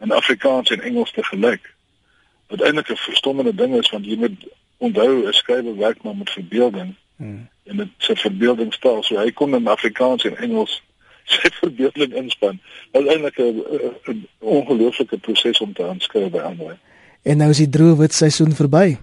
in 0.00 0.12
Afrikaans 0.12 0.70
en 0.70 0.80
Engels 0.80 1.12
te 1.12 1.24
gelyk 1.24 1.76
wat 2.48 2.60
eintlik 2.60 2.90
'n 2.90 2.96
verstommende 2.96 3.54
ding 3.54 3.76
is 3.76 3.90
want 3.90 4.06
jy 4.06 4.16
moet 4.16 4.48
onthou 4.78 5.26
'n 5.26 5.32
skrywer 5.32 5.76
werk 5.76 6.02
maar 6.02 6.16
met 6.16 6.30
verbeelding 6.30 6.94
hmm. 7.16 7.48
en 7.64 7.76
dit 7.76 7.88
se 7.98 8.16
verbeeldingstaal 8.16 9.02
so 9.02 9.16
hy 9.16 9.32
kon 9.32 9.54
in 9.54 9.66
Afrikaans 9.66 10.24
en 10.24 10.36
Engels 10.36 10.82
sy 11.34 11.50
verbeelding 11.60 12.14
inspan. 12.16 12.60
Dit 12.92 13.04
is 13.04 13.12
eintlik 13.12 13.38
'n 13.38 14.26
ongelooflike 14.38 15.18
proses 15.18 15.60
om 15.60 15.72
te 15.72 15.84
aanskryf 15.84 16.30
by 16.30 16.38
ander. 16.38 16.78
En 17.22 17.36
nou 17.36 17.50
is 17.50 17.60
die 17.60 17.68
droë 17.68 17.96
wit 17.96 18.14
seisoen 18.14 18.54
verby. 18.54 18.96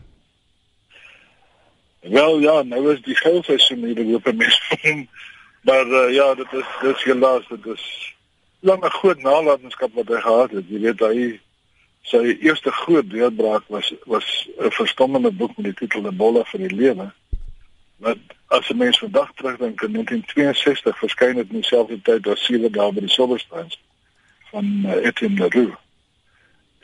Wel 1.99 2.39
ja, 2.39 2.61
nou 2.63 2.93
is 2.93 3.01
die 3.01 3.15
geel 3.15 3.43
seisoen 3.43 3.85
hier 3.85 4.05
loop 4.05 4.31
mes 4.33 4.59
vir 4.67 4.79
hom. 4.81 5.07
Maar 5.65 5.87
uh, 5.87 6.13
ja, 6.13 6.33
dit 6.35 6.53
is 6.53 6.65
dit 6.81 6.95
is 6.95 7.03
gelaas, 7.03 7.47
dit 7.49 7.65
is 7.65 7.85
lange 8.59 8.89
groot 8.89 9.21
nalatenskap 9.21 9.93
wat 9.93 10.07
hy 10.07 10.19
gehad 10.21 10.51
het. 10.51 10.69
Jy 10.69 10.79
weet 10.79 10.99
hy 10.99 11.15
sy 12.05 12.37
eerste 12.39 12.71
groot 12.71 13.09
deurbraak 13.09 13.63
was 13.67 13.93
was 14.05 14.47
'n 14.57 14.71
verstommende 14.71 15.31
boek 15.31 15.57
met 15.57 15.65
die 15.65 15.73
titel 15.73 16.07
'n 16.07 16.17
bolle 16.17 16.45
vir 16.45 16.59
die 16.67 16.75
lewe 16.75 17.11
wat 17.97 18.17
as 18.47 18.69
'n 18.69 18.77
mens 18.77 18.99
vandag 18.99 19.31
terugdink 19.33 19.81
in 19.81 19.91
1962 19.91 20.97
verskyn 20.97 21.37
het 21.37 21.49
in 21.49 21.61
dieselfde 21.61 22.01
tyd 22.01 22.27
as 22.27 22.45
sewe 22.45 22.69
dae 22.69 22.91
by 22.91 22.99
die 22.99 23.09
Silverstones 23.09 23.79
van 24.51 24.65
uh, 24.85 25.05
Etienne 25.05 25.39
Leroux. 25.39 25.77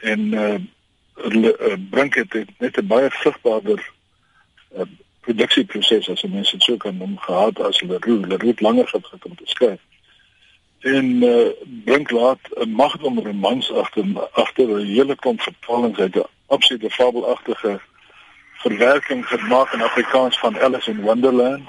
En 0.02 0.34
uh, 0.34 0.60
uh 1.26 1.78
bring 1.90 2.14
dit 2.14 2.60
net 2.60 2.78
'n 2.78 2.88
baie 2.88 3.10
vrugbaarder 3.10 3.92
uh, 4.78 4.90
produksieproses 5.20 6.10
as 6.10 6.24
'n 6.24 6.34
mens 6.34 6.52
dit 6.52 6.64
sou 6.64 6.78
kan 6.78 6.98
noem 6.98 7.18
gehad 7.18 7.60
as 7.60 7.82
Leroux. 7.82 8.28
Leroux 8.28 8.52
het 8.52 8.62
langer 8.62 8.88
gevat 8.88 9.26
om 9.26 9.36
te 9.36 9.46
skryf. 9.46 9.80
En 10.82 11.06
uh, 11.24 11.48
bring 11.64 12.10
laat 12.12 12.40
'n 12.50 12.70
magdom 12.70 13.20
romans 13.20 13.72
agter 13.72 14.30
agter 14.32 14.68
'n 14.68 14.86
hele 14.86 15.16
klomp 15.16 15.42
vertalings 15.42 16.00
uit 16.00 16.16
'n 16.16 16.26
absolute 16.48 16.90
fabelagtige 16.90 17.80
verwerking 18.54 19.26
gemaak 19.28 19.74
in 19.74 19.82
Afrikaans 19.82 20.40
van 20.40 20.60
Alice 20.60 20.90
in 20.90 21.02
Wonderland. 21.02 21.68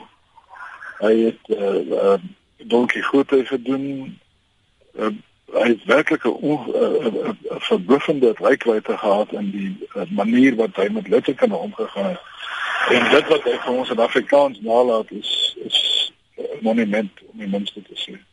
Hy 0.98 1.18
het 1.18 1.58
eh 1.58 1.58
uh, 1.58 1.90
uh, 1.90 2.14
Don 2.56 2.86
Quixote 2.86 3.46
gedoen. 3.46 4.18
Uh, 4.94 5.06
hy 5.52 5.68
het 5.68 5.84
werklik 5.84 6.24
'n 6.24 6.36
uh, 6.42 6.66
uh, 6.74 7.04
uh, 7.04 7.30
verbluffende 7.44 8.34
rykwyte 8.38 8.98
gehad 8.98 9.32
in 9.32 9.50
die 9.50 9.88
uh, 9.94 10.02
manier 10.10 10.56
wat 10.56 10.76
hy 10.76 10.88
met 10.88 11.08
letterkunde 11.08 11.56
omgegaan 11.56 12.06
het. 12.06 12.20
En 12.88 13.10
dit 13.10 13.28
wat 13.28 13.42
hy 13.42 13.58
vir 13.58 13.72
ons 13.72 13.90
in 13.90 13.98
Afrikaans 13.98 14.60
nalaat 14.60 15.10
is 15.10 15.56
is 15.64 16.12
'n 16.36 16.58
monument 16.60 17.10
om 17.32 17.38
die 17.38 17.48
minste 17.48 17.82
te 17.82 17.94
sê. 17.94 18.31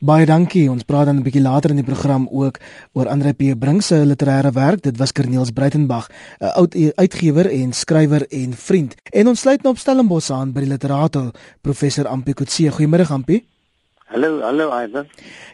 Baie 0.00 0.24
dankie. 0.24 0.64
Ons 0.72 0.86
praat 0.88 1.10
dan 1.10 1.18
'n 1.20 1.22
bietjie 1.22 1.42
later 1.44 1.70
in 1.70 1.76
die 1.76 1.84
program 1.84 2.26
ook 2.32 2.56
oor 2.96 3.08
Andre 3.08 3.34
P. 3.34 3.52
Brink 3.52 3.82
se 3.82 3.94
literêre 3.94 4.50
werk. 4.52 4.82
Dit 4.82 4.96
was 4.96 5.12
Corneels 5.12 5.50
Breitenberg, 5.50 6.08
'n 6.40 6.44
oud 6.56 6.74
uitgewer 6.96 7.46
en 7.50 7.72
skrywer 7.72 8.26
en 8.28 8.52
vriend. 8.52 8.94
En 9.12 9.28
ons 9.28 9.40
sluit 9.40 9.62
nou 9.62 9.74
op 9.74 9.78
Stellenbosch 9.78 10.30
aan 10.30 10.52
by 10.52 10.60
die 10.60 10.68
literator 10.68 11.30
professor 11.60 12.06
Ampie 12.06 12.34
Kutse. 12.34 12.70
Goeiemôre 12.70 13.10
Ampie. 13.10 13.44
Hallo, 14.06 14.40
hallo 14.40 14.72
Ivan. 14.72 15.06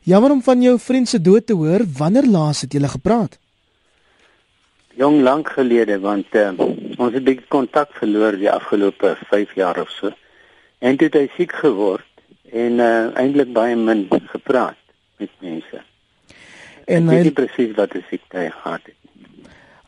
Jammer 0.03 0.31
om 0.31 0.43
van 0.43 0.63
jou 0.63 0.79
vriend 0.79 1.09
se 1.09 1.21
dood 1.21 1.47
te 1.47 1.53
hoor. 1.53 1.81
Wanneer 1.99 2.27
laas 2.27 2.61
het 2.61 2.73
julle 2.73 2.89
gepraat? 2.89 3.39
Jong 4.95 5.23
lank 5.23 5.49
gelede 5.49 5.99
want 5.99 6.27
uh, 6.35 6.51
ons 6.99 7.13
het 7.13 7.23
'n 7.23 7.25
bietjie 7.25 7.49
kontak 7.49 7.89
verloor 7.93 8.37
die 8.37 8.51
afgelope 8.51 9.17
5 9.29 9.55
jaar 9.55 9.81
of 9.81 9.91
so. 9.91 10.11
En 10.79 10.97
toe 10.97 11.07
het 11.07 11.15
hy 11.15 11.31
siek 11.37 11.53
geword 11.53 12.07
en 12.53 12.79
uh 12.79 13.19
eintlik 13.19 13.53
baie 13.53 13.77
min 13.77 14.09
gepraat 14.33 14.79
met 15.19 15.31
mense. 15.41 15.83
En 16.87 17.09
hy 17.09 17.23
weet 17.23 17.35
presies 17.35 17.75
wat 17.77 17.93
die 17.93 18.05
siekte 18.11 18.51
gehad 18.51 18.81
het. 18.85 18.95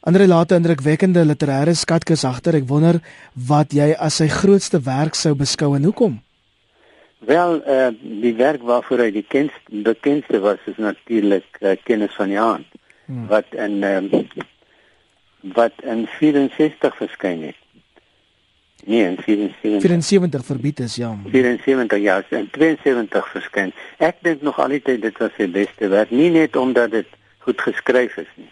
Andre 0.00 0.26
'n 0.26 0.54
indrukwekkende 0.54 1.24
literêre 1.24 1.74
skatkis 1.74 2.24
agter. 2.24 2.54
Ek 2.54 2.68
wonder 2.68 3.00
wat 3.34 3.72
jy 3.72 3.94
as 3.98 4.16
sy 4.16 4.28
grootste 4.28 4.80
werk 4.80 5.14
sou 5.14 5.34
beskou 5.34 5.76
en 5.76 5.84
hoekom? 5.84 6.22
Wel, 7.18 7.62
eh 7.64 7.86
uh, 7.86 7.94
die 8.00 8.34
werk 8.34 8.62
waarvoor 8.62 8.98
hy 8.98 9.10
die 9.10 9.26
kenst, 9.28 9.60
bekendste 9.68 10.40
was 10.40 10.58
is 10.64 10.76
natuurlik 10.76 11.58
uh, 11.60 11.76
Kennis 11.82 12.14
van 12.14 12.28
die 12.28 12.40
Aand 12.40 12.66
hmm. 13.06 13.26
wat 13.26 13.44
in 13.50 13.82
um, 13.82 14.10
wat 15.54 15.72
in 15.82 16.06
64 16.06 16.96
verskyn 16.96 17.42
het. 17.42 17.56
Nee, 18.84 19.04
in 19.04 19.16
74. 19.22 19.80
74 19.80 20.44
verbied 20.44 20.80
is 20.80 20.94
ja. 20.96 21.16
74 21.30 21.98
ja, 21.98 22.22
in 22.28 22.48
72 22.52 23.28
verskyn. 23.28 23.72
Ek 23.98 24.16
dink 24.22 24.42
nog 24.42 24.60
altyd 24.60 25.02
dit 25.02 25.18
was 25.18 25.34
sy 25.36 25.48
beste 25.50 25.88
werk, 25.88 26.10
nie 26.10 26.30
net 26.30 26.56
omdat 26.56 26.90
dit 26.90 27.18
goed 27.38 27.60
geskryf 27.60 28.16
is 28.16 28.30
nie. 28.36 28.50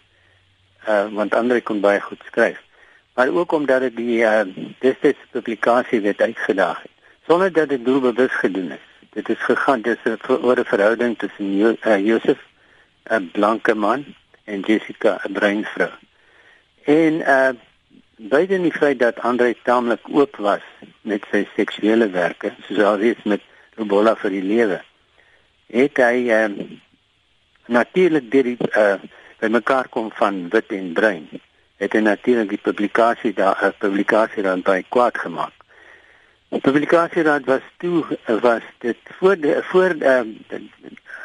Uh 0.89 1.07
want 1.15 1.35
ander 1.35 1.63
kon 1.63 1.81
baie 1.81 2.01
goed 2.01 2.23
skryf, 2.27 2.59
maar 3.15 3.29
ook 3.29 3.53
omdat 3.53 3.81
dit 3.81 3.97
die 3.97 4.21
uh 4.27 4.45
destyds 4.83 5.23
publikasie 5.31 6.01
wet 6.01 6.21
uitgedaag 6.21 6.83
het 6.83 6.95
sonder 7.27 7.53
dat 7.53 7.69
dit 7.69 7.85
doelbewus 7.85 8.33
gedoen 8.33 8.71
is. 8.71 8.87
Dit 9.11 9.29
is 9.29 9.39
gegaan 9.39 9.81
dis 9.83 9.99
'n 10.05 10.19
oor 10.29 10.59
'n 10.59 10.65
verhouding 10.65 11.19
tussen 11.19 11.57
jo, 11.57 11.75
uh, 11.87 12.07
Josef 12.07 12.39
'n 13.11 13.31
blanke 13.33 13.75
man 13.75 14.05
en 14.45 14.61
Jessica 14.61 15.21
'n 15.25 15.33
bruin 15.33 15.65
vrou. 15.65 15.91
En 16.85 17.13
uh 17.15 17.51
beide 18.17 18.61
die 18.61 18.73
feit 18.73 18.99
dat 18.99 19.21
Andre 19.21 19.55
taamlik 19.63 20.09
oop 20.09 20.37
was 20.37 20.65
met 21.03 21.25
sy 21.31 21.45
seksuele 21.57 22.09
werke, 22.11 22.53
soos 22.67 22.83
alreeds 22.83 23.25
met 23.25 23.43
Robola 23.77 24.17
vir 24.17 24.33
die 24.33 24.45
lewe. 24.45 24.81
Het 25.73 26.01
hy 26.01 26.29
uh 26.33 26.49
natuurlik 27.67 28.31
deur 28.31 28.47
die 28.47 28.57
uh 28.79 28.97
by 29.41 29.51
mekaar 29.53 29.89
kom 29.93 30.09
van 30.17 30.47
wit 30.49 30.73
en 30.73 30.93
bruin. 30.97 31.27
Het 31.77 31.93
hy 31.93 32.01
natuurlik 32.01 32.55
die 32.55 32.63
publikasie 32.63 33.35
daar 33.35 33.59
'n 33.61 33.75
publikasie 33.79 34.43
dan 34.43 34.63
by 34.63 34.85
kwaad 34.89 35.19
gemaak. 35.19 35.53
Die 36.49 36.61
publikasieraad 36.61 37.45
was 37.45 37.65
toe 37.77 38.05
was 38.41 38.63
dit 38.79 38.97
voor 39.19 39.37
de, 39.37 39.63
voor 39.63 39.97
ehm 39.99 40.29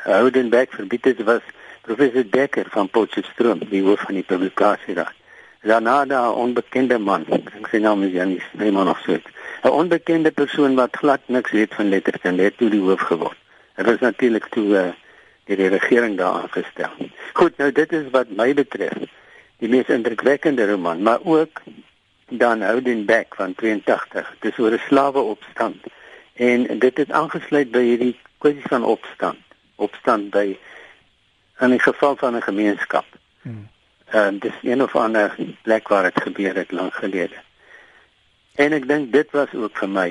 Houdenberg 0.03 0.69
verbied 0.69 1.05
het 1.05 1.23
was 1.23 1.41
professor 1.81 2.25
Dekker 2.29 2.65
van 2.69 2.89
Potchefstroom 2.89 3.59
die 3.69 3.83
hoof 3.83 3.99
van 3.99 4.13
die 4.13 4.23
publikasieraad. 4.23 5.20
Daarna 5.61 6.05
daar 6.05 6.31
'n 6.31 6.39
onbekende 6.43 6.97
man, 6.97 7.25
ek 7.29 7.67
sy 7.69 7.77
naam 7.77 8.03
is 8.03 8.11
Janis 8.11 8.43
Neyman 8.51 8.89
of 8.89 8.99
so. 9.05 9.13
'n 9.63 9.69
Onbekende 9.69 10.31
persoon 10.31 10.75
wat 10.75 10.95
glad 10.95 11.21
niks 11.25 11.51
weet 11.51 11.73
van 11.75 11.89
letterkunde 11.89 12.43
het 12.43 12.57
toe 12.57 12.69
die 12.69 12.79
hoof 12.79 12.99
geword. 12.99 13.37
Dit 13.75 13.85
was 13.85 13.99
natuurlik 13.99 14.45
toe 14.45 14.65
uh, 14.65 14.89
die, 15.43 15.55
die 15.55 15.67
regering 15.67 16.17
daar 16.17 16.41
aangestel. 16.41 16.89
Goed, 17.33 17.57
nou 17.57 17.71
dit 17.71 17.91
is 17.91 18.09
wat 18.11 18.29
my 18.29 18.53
betref 18.53 18.97
die 19.57 19.69
mees 19.69 19.87
indrukwekkende 19.87 20.65
roman, 20.71 21.01
maar 21.01 21.19
ook 21.23 21.61
dan 22.29 22.61
Houdenberg 22.61 23.35
van 23.35 23.53
82. 23.55 24.35
Dis 24.39 24.57
oor 24.57 24.71
'n 24.71 24.81
slaweopstand. 24.87 25.83
En 26.33 26.79
dit 26.79 26.97
het 26.97 27.11
aangesluit 27.11 27.71
by 27.71 27.83
hierdie 27.83 28.19
kwessie 28.37 28.67
van 28.67 28.83
opstand. 28.83 29.37
Opstand 29.75 30.29
by 30.29 30.57
in 31.59 31.69
die 31.69 31.79
geval 31.79 32.15
van 32.15 32.35
'n 32.35 32.41
gemeenskap. 32.41 33.05
Hmm. 33.41 33.69
En 34.11 34.39
dis 34.39 34.57
een 34.61 34.83
of 34.83 34.95
ander 34.95 35.35
plek 35.63 35.87
waar 35.87 36.03
dit 36.03 36.21
gebeur 36.21 36.55
het 36.55 36.71
lank 36.71 36.93
gelede. 36.93 37.39
En 38.55 38.73
ek 38.75 38.87
dink 38.87 39.13
dit 39.13 39.31
was 39.31 39.53
ook 39.55 39.77
vir 39.79 39.89
my 39.89 40.09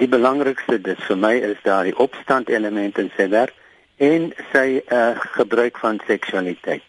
die 0.00 0.08
belangrikste 0.08 0.78
dis 0.80 1.00
vir 1.08 1.18
my 1.18 1.32
is 1.50 1.58
daar 1.66 1.84
die 1.84 1.96
opstand 1.98 2.48
element 2.48 2.98
in 3.02 3.10
sy 3.16 3.26
werk 3.28 3.56
en 4.00 4.30
sy 4.52 4.80
uh, 4.80 5.18
gebruik 5.36 5.78
van 5.82 5.98
seksualiteit. 6.06 6.86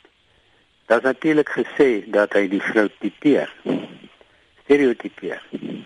Is 0.92 1.02
natuurlik 1.02 1.50
gesê 1.50 1.90
dat 2.12 2.34
hy 2.36 2.46
die 2.52 2.62
vrou 2.62 2.88
tipeer 3.00 3.50
stereotipeer 4.64 5.42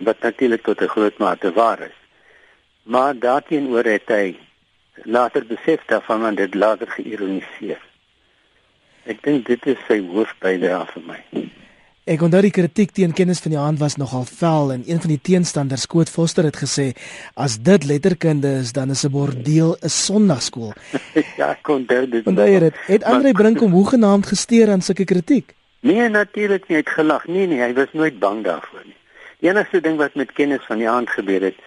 wat 0.05 0.21
natuurlik 0.21 0.63
tot 0.63 0.81
'n 0.81 0.93
groot 0.95 1.17
mate 1.17 1.51
waar 1.53 1.79
is. 1.79 1.97
Maar 2.83 3.13
daarteenoor 3.19 3.83
het 3.83 4.07
hy 4.07 4.37
later 5.03 5.45
besef 5.45 5.85
daarvan 5.85 6.25
en 6.25 6.35
dit 6.35 6.53
later 6.53 6.87
geïroniseer. 6.87 7.81
Ek 9.05 9.19
dink 9.21 9.45
dit 9.45 9.65
is 9.69 9.81
sy 9.85 9.99
hoofbydrae 10.01 10.85
vir 10.89 11.03
my. 11.05 11.19
Ek 12.09 12.21
onthou 12.25 12.39
die 12.41 12.53
kritiek 12.53 12.91
teen 12.93 13.13
kennis 13.17 13.39
van 13.41 13.53
die 13.53 13.59
hand 13.61 13.79
was 13.81 13.95
nogal 14.01 14.25
vel 14.29 14.71
en 14.73 14.83
een 14.85 14.99
van 15.01 15.11
die 15.13 15.21
teenstanders 15.29 15.85
Koot 15.89 16.09
Foster 16.09 16.45
het 16.45 16.57
gesê 16.57 16.87
as 17.33 17.59
dit 17.61 17.85
letterkunde 17.85 18.51
is 18.61 18.73
dan 18.77 18.89
is 18.93 19.05
'n 19.05 19.11
bordeel 19.13 19.77
'n 19.81 19.89
sonnaarskool. 19.89 20.73
ja, 21.41 21.57
kon 21.61 21.85
dit. 21.85 22.25
Onthou 22.25 22.49
jy 22.49 22.59
dit? 22.59 22.75
Het 22.87 23.03
Andre 23.03 23.31
Brink 23.31 23.59
hom 23.59 23.71
hoegenaamd 23.71 24.25
gesteer 24.25 24.69
aan 24.69 24.81
sulke 24.81 25.05
kritiek? 25.05 25.53
Nee, 25.79 26.09
natuurlik 26.09 26.67
nie, 26.67 26.77
hy 26.77 26.81
het 26.81 26.89
gelag. 26.89 27.27
Nee 27.27 27.47
nee, 27.47 27.61
hy 27.61 27.73
was 27.73 27.93
nooit 27.93 28.19
bang 28.19 28.43
daarvoor 28.43 28.81
nie. 28.85 28.97
Die 29.39 29.49
enigste 29.49 29.81
ding 29.81 29.97
wat 29.97 30.15
met 30.15 30.33
kennis 30.33 30.65
van 30.65 30.77
die 30.77 30.89
aand 30.89 31.09
gebeur 31.09 31.41
het, 31.41 31.57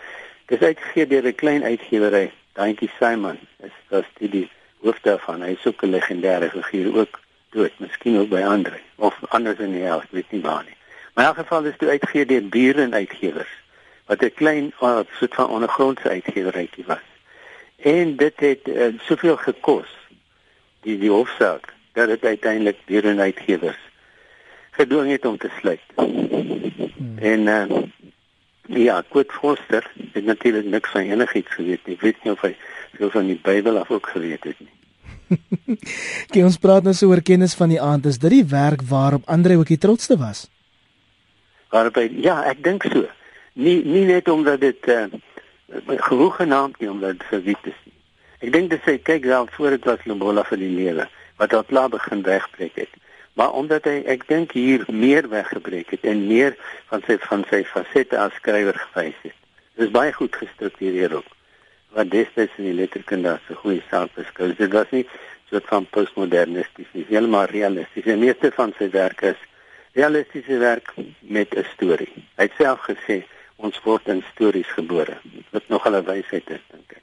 dis 0.46 0.59
uitgegee 0.61 1.07
deur 1.07 1.27
'n 1.27 1.35
klein 1.35 1.62
uitgewery, 1.62 2.31
Daantjie 2.53 2.90
Simon. 2.98 3.38
Is 3.62 3.74
was 3.90 4.07
die 4.18 4.29
die 4.29 4.51
hoof 4.83 4.98
daarvan. 5.03 5.42
Hy 5.42 5.59
ook 5.64 5.83
'n 5.83 5.94
legendêre 5.94 6.51
figuur 6.51 6.94
ook 6.96 7.20
dood, 7.51 7.73
miskien 7.79 8.19
ook 8.19 8.29
by 8.29 8.43
Andre 8.43 8.81
of 8.97 9.17
anders 9.29 9.59
in 9.59 9.73
die 9.73 9.83
hel, 9.83 10.03
weet 10.11 10.31
nie 10.31 10.43
waar 10.43 10.65
nie. 10.65 10.77
Maar 11.15 11.25
in 11.25 11.31
elk 11.31 11.39
geval 11.39 11.65
is 11.65 11.79
dit 11.79 11.89
uitgegee 11.89 12.27
deur 12.27 12.49
Buren 12.49 12.95
Uitgewers 12.95 13.55
wat 14.07 14.23
'n 14.23 14.33
klein 14.35 14.73
uh, 14.81 15.01
soort 15.13 15.35
van 15.35 15.49
ondergrondse 15.49 16.09
uitgewerytjie 16.09 16.85
was. 16.87 17.07
En 17.77 18.17
dit 18.17 18.33
het 18.37 18.69
uh, 18.69 18.99
soveel 19.01 19.37
gekos 19.37 19.89
die 20.81 20.99
die 20.99 21.11
hofsaak 21.11 21.75
dat 21.93 22.09
dit 22.09 22.25
uiteindelik 22.25 22.77
Buren 22.85 23.21
Uitgewers 23.21 23.79
gedwing 24.71 25.11
het 25.11 25.25
om 25.25 25.39
te 25.39 25.51
sluit. 25.61 25.81
Hmm. 25.95 27.19
En 27.19 27.41
uh, 27.41 27.65
ja, 28.67 29.03
Kurt 29.11 29.33
Foster 29.33 29.91
het 30.13 30.25
natuurlik 30.25 30.65
niks 30.65 30.91
van 30.91 31.01
enigiets 31.01 31.55
geweet 31.55 31.87
nie. 31.87 31.95
Ek 31.95 32.01
weet 32.01 32.25
nie 32.25 32.33
of 32.33 32.41
hy 32.41 32.55
veel 32.95 33.11
van 33.11 33.27
die 33.27 33.41
Bybel 33.43 33.79
af 33.79 33.91
ook 33.91 34.07
geweet 34.07 34.45
het 34.45 34.61
nie. 34.61 34.78
Kyk 36.33 36.45
ons 36.45 36.61
praat 36.62 36.87
nou 36.87 36.95
so 36.97 37.11
oor 37.12 37.23
kennis 37.23 37.57
van 37.59 37.73
die 37.73 37.81
aand. 37.83 38.07
Is 38.07 38.21
dit 38.23 38.31
die 38.31 38.47
werk 38.49 38.85
waarop 38.88 39.27
Andre 39.27 39.59
ook 39.61 39.73
die 39.73 39.81
trotste 39.81 40.19
was? 40.21 40.47
Waarop 41.73 42.01
hy 42.01 42.09
ja, 42.25 42.41
ek 42.49 42.62
dink 42.64 42.87
so. 42.88 43.05
Nie 43.59 43.81
nie 43.85 44.07
net 44.09 44.29
omdat 44.29 44.62
dit 44.62 44.88
uh, 44.93 45.07
genoeg 46.09 46.41
genaamd 46.43 46.79
nie 46.81 46.91
omdat 46.91 47.19
dit 47.19 47.29
verwit 47.33 47.71
is 47.73 47.81
nie. 47.85 47.97
Ek 48.47 48.55
dink 48.55 48.71
dit 48.71 48.87
sê 48.87 48.97
kyk 49.03 49.27
wel 49.27 49.51
voor 49.57 49.77
dit 49.77 49.91
was 49.91 50.07
Lobola 50.07 50.47
vir 50.49 50.62
die 50.62 50.73
lewe 50.77 51.09
wat 51.38 51.55
al 51.55 51.67
klaar 51.67 51.91
begin 51.91 52.23
wegbreek 52.27 52.79
het 52.79 52.95
maar 53.38 53.53
omdat 53.55 53.87
hy 53.87 54.01
ek 54.11 54.25
dink 54.27 54.53
hier 54.59 54.83
meer 54.91 55.29
weggebreek 55.31 55.93
het 55.95 56.07
en 56.11 56.25
meer 56.27 56.57
van 56.91 57.05
sy 57.07 57.14
van 57.23 57.45
sy 57.47 57.61
fasette 57.71 58.19
as 58.19 58.35
skrywer 58.41 58.75
gewys 58.88 59.19
het. 59.23 59.37
Dit 59.79 59.87
is 59.87 59.93
baie 59.95 60.11
goed 60.12 60.35
gestruktureer 60.35 61.14
ook. 61.21 61.29
Wat 61.96 62.11
destyds 62.11 62.57
in 62.59 62.64
die 62.64 62.74
letterkunde 62.74 63.33
as 63.33 63.51
'n 63.51 63.61
goeie 63.62 63.83
saak 63.90 64.14
beskou. 64.14 64.55
Dit 64.55 64.72
was 64.72 64.90
nie 64.90 65.07
so 65.51 65.61
van 65.64 65.87
postmodernisties 65.90 66.87
nie, 66.92 67.07
heeltemal 67.09 67.46
realisties. 67.46 68.05
Die 68.05 68.16
meeste 68.16 68.51
van 68.55 68.74
sy 68.79 68.90
werk 68.90 69.22
is 69.22 69.40
realistiese 69.92 70.59
werk 70.59 70.94
met 71.20 71.55
'n 71.55 71.64
storie. 71.74 72.12
Hy 72.37 72.42
het 72.42 72.53
self 72.59 72.81
gesê 72.90 73.24
ons 73.57 73.81
word 73.85 74.09
in 74.09 74.22
stories 74.35 74.70
gebore. 74.77 75.16
Wat 75.51 75.68
nog 75.68 75.87
'n 75.87 76.05
wysheid 76.05 76.51
is, 76.51 76.64
dink 76.70 76.90
ek. 76.90 77.03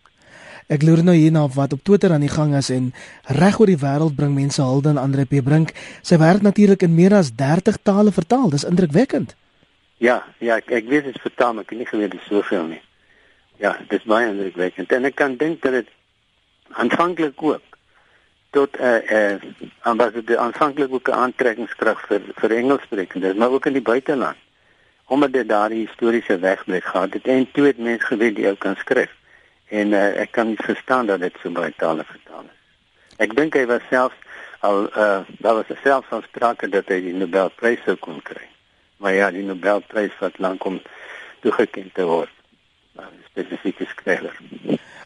Ek 0.67 0.82
loer 0.82 1.04
nou 1.04 1.15
hierna 1.15 1.48
wat 1.48 1.74
op 1.74 1.84
Twitter 1.84 2.12
aan 2.12 2.26
die 2.26 2.30
gang 2.30 2.56
is 2.56 2.69
en 2.69 2.93
reg 3.24 3.60
oor 3.60 3.69
die 3.69 3.78
wêreld 3.78 4.15
bring 4.15 4.34
mense 4.34 4.62
hulde 4.62 4.89
aan 4.89 4.98
Andre 4.98 5.26
P 5.26 5.43
Brink. 5.43 5.74
Sy 6.02 6.17
werk 6.17 6.41
natuurlik 6.41 6.82
in 6.82 6.95
meer 6.95 7.13
as 7.13 7.36
30 7.36 7.78
tale 7.84 8.12
vertaal. 8.12 8.50
Dis 8.50 8.63
indrukwekkend. 8.63 9.36
Ja, 9.98 10.26
ja, 10.38 10.56
ek, 10.56 10.71
ek 10.71 10.89
weet 10.89 11.04
dit 11.04 11.15
is 11.15 11.21
vertaal, 11.21 11.54
maar 11.54 11.63
ek 11.63 11.69
het 11.69 11.78
nie 11.78 11.88
geweet 11.88 12.12
dit 12.12 12.19
is 12.19 12.28
soveel 12.28 12.65
nie. 12.65 12.82
Ja, 13.58 13.78
dit 13.88 14.00
is 14.00 14.04
baie 14.10 14.28
indrukwekkend. 14.28 14.91
En 14.91 15.06
ek 15.08 15.15
kan 15.15 15.36
dink 15.39 15.62
dat 15.63 15.72
dit 15.72 15.89
aanvanklik 16.76 17.44
ook 17.44 17.62
tot 18.56 18.78
'n 18.78 18.82
uh, 18.82 19.12
eh, 19.12 19.32
uh, 19.32 19.41
ambassadeur 19.82 20.38
aanvanklik 20.38 20.94
ook 20.94 21.08
'n 21.10 21.22
aantrekkingskrag 21.26 22.00
vir 22.08 22.22
vir 22.36 22.52
Engelssprekende, 22.52 23.36
maar 23.36 23.50
ook 23.50 23.65
in 23.65 23.74
die 23.74 23.82
buiteland. 23.82 24.38
Omdat 25.06 25.34
dit 25.34 25.50
daardie 25.50 25.86
historiese 25.86 26.39
wegbreek 26.39 26.84
gehad 26.84 27.13
het 27.13 27.28
en 27.28 27.52
toe 27.52 27.65
het 27.65 27.78
mense 27.78 28.06
geweet 28.06 28.38
jy 28.38 28.56
kan 28.58 28.76
skryf 28.76 29.12
en 29.70 29.88
uh, 29.91 30.22
ek 30.22 30.32
kan 30.32 30.56
verstaan 30.56 31.06
dat 31.06 31.20
dit 31.20 31.36
so 31.41 31.50
baie 31.50 31.74
tale 31.78 32.04
vertaal 32.04 32.44
is. 32.44 32.60
Ek 33.18 33.36
dink 33.36 33.54
hy 33.54 33.65
was 33.65 33.82
self 33.89 34.13
al 34.60 34.89
uh 34.98 35.20
daar 35.39 35.56
was 35.56 35.65
selfs 35.84 36.08
van 36.08 36.24
sprake 36.24 36.70
dat 36.70 36.88
hy 36.88 37.02
die 37.02 37.13
Nobelprys 37.13 37.84
sou 37.86 37.96
kon 37.96 38.22
kry. 38.22 38.48
Maar 38.98 39.13
ja, 39.13 39.32
die 39.32 39.44
Nobelprys 39.44 40.15
wat 40.20 40.39
lank 40.39 40.65
om 40.65 40.82
toegekend 41.39 41.94
te 41.94 42.04
word. 42.04 42.32
Maar 42.96 43.12
spesifieke 43.30 43.86
skrywer. 43.86 44.36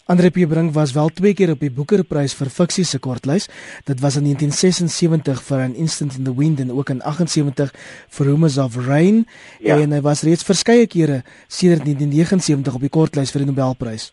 Andre 0.10 0.30
P. 0.30 0.48
Brink 0.50 0.74
was 0.74 0.92
wel 0.92 1.10
twee 1.10 1.34
keer 1.34 1.52
op 1.54 1.60
die 1.62 1.70
Boekerprys 1.70 2.34
vir 2.34 2.50
fiksie 2.50 2.86
se 2.86 2.98
kortlys. 2.98 3.46
Dit 3.86 4.00
was 4.02 4.16
in 4.18 4.26
1976 4.26 5.44
vir 5.46 5.62
An 5.62 5.76
Instant 5.76 6.16
in 6.18 6.26
the 6.26 6.34
Wind 6.34 6.60
en 6.60 6.72
ook 6.74 6.90
in 6.90 7.02
78 7.02 7.70
vir 8.18 8.26
Rumors 8.26 8.58
of 8.58 8.78
Rain 8.88 9.28
ja. 9.60 9.78
en 9.78 9.94
hy 9.94 10.02
was 10.02 10.26
reeds 10.26 10.48
verskeie 10.48 10.88
kere 10.90 11.20
sedert 11.46 11.86
1979 11.86 12.74
op 12.74 12.88
die 12.88 12.90
kortlys 12.90 13.36
vir 13.36 13.46
die 13.46 13.52
Nobelprys. 13.52 14.10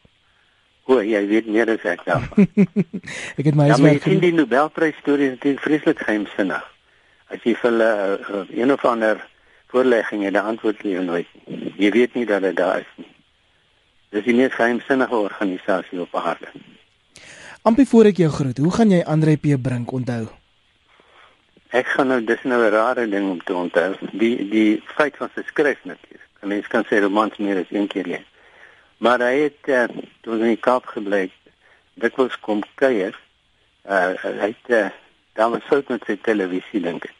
O, 0.85 1.01
jy 1.01 1.25
weet 1.33 1.49
meer 1.49 1.73
as 1.73 1.89
ek 1.89 2.05
daarvan. 2.05 2.45
ek 3.41 3.49
het 3.49 3.57
my 3.57 3.73
Ja, 3.73 3.81
maar 3.81 3.97
jy 3.97 4.05
sien 4.05 4.23
die 4.29 4.37
Nobelprys 4.37 5.01
storie 5.01 5.33
is 5.33 5.39
natuurlik 5.39 5.65
vreeslik 5.65 6.05
geheimsinnig. 6.05 6.71
As 7.33 7.41
jy 7.41 7.57
vir 7.57 7.71
hulle 7.73 7.91
uh, 8.21 8.45
een 8.53 8.77
of 8.77 8.85
ander 8.85 9.25
voorlegging 9.73 10.29
het, 10.29 10.37
dan 10.37 10.53
antwoord 10.53 10.85
jy 10.85 11.01
nooit. 11.09 11.37
Jy 11.81 11.95
weet 11.97 12.21
nie 12.21 12.29
dat 12.29 12.45
dit 12.45 12.61
daar 12.61 12.85
is 12.85 12.97
nie. 13.01 13.16
Dis 14.15 14.25
die 14.25 14.35
mees 14.35 14.55
geheimsinnige 14.55 15.17
organisasie 15.17 16.01
op 16.01 16.15
aarde. 16.15 16.51
Ampie 17.67 17.89
voor 17.89 18.13
ek 18.13 18.21
jou 18.23 18.31
groet, 18.31 18.59
hoe 18.63 18.73
gaan 18.73 18.91
jy 18.95 19.01
Andre 19.03 19.37
P 19.37 19.57
Brink 19.63 19.93
onthou? 19.93 20.29
Ek 21.75 21.89
gaan 21.97 22.13
nou 22.13 22.21
dis 22.25 22.43
nou 22.45 22.61
'n 22.63 22.71
rare 22.71 23.09
ding 23.09 23.31
om 23.31 23.41
te 23.43 23.55
onthou. 23.55 23.97
Die 24.13 24.49
die 24.49 24.83
feit 24.95 25.17
van 25.17 25.31
sy 25.35 25.43
skryf 25.47 25.85
natuurlik. 25.85 26.31
'n 26.43 26.49
Mens 26.49 26.67
kan 26.67 26.85
sê 26.85 27.01
romans 27.01 27.37
meer 27.37 27.59
as 27.59 27.71
een 27.71 27.87
keer 27.87 28.07
lees. 28.07 28.29
Maar 28.99 29.21
hy 29.21 29.35
het 29.43 29.69
uh, 29.69 29.85
toe 30.21 30.39
in 30.39 30.55
die 30.55 30.57
Kaap 30.57 30.87
gebly. 30.87 31.31
Dit 31.95 32.15
was 32.17 32.39
kom 32.41 32.63
kuier. 32.75 33.19
Uh, 33.89 34.15
hy 34.23 34.55
het 34.55 34.67
uh, 34.69 34.89
daar 35.33 35.51
was 35.51 35.67
fout 35.67 35.89
met 35.89 36.05
sy 36.07 36.17
televisie 36.23 36.81
dink 36.81 37.05
ek. 37.05 37.15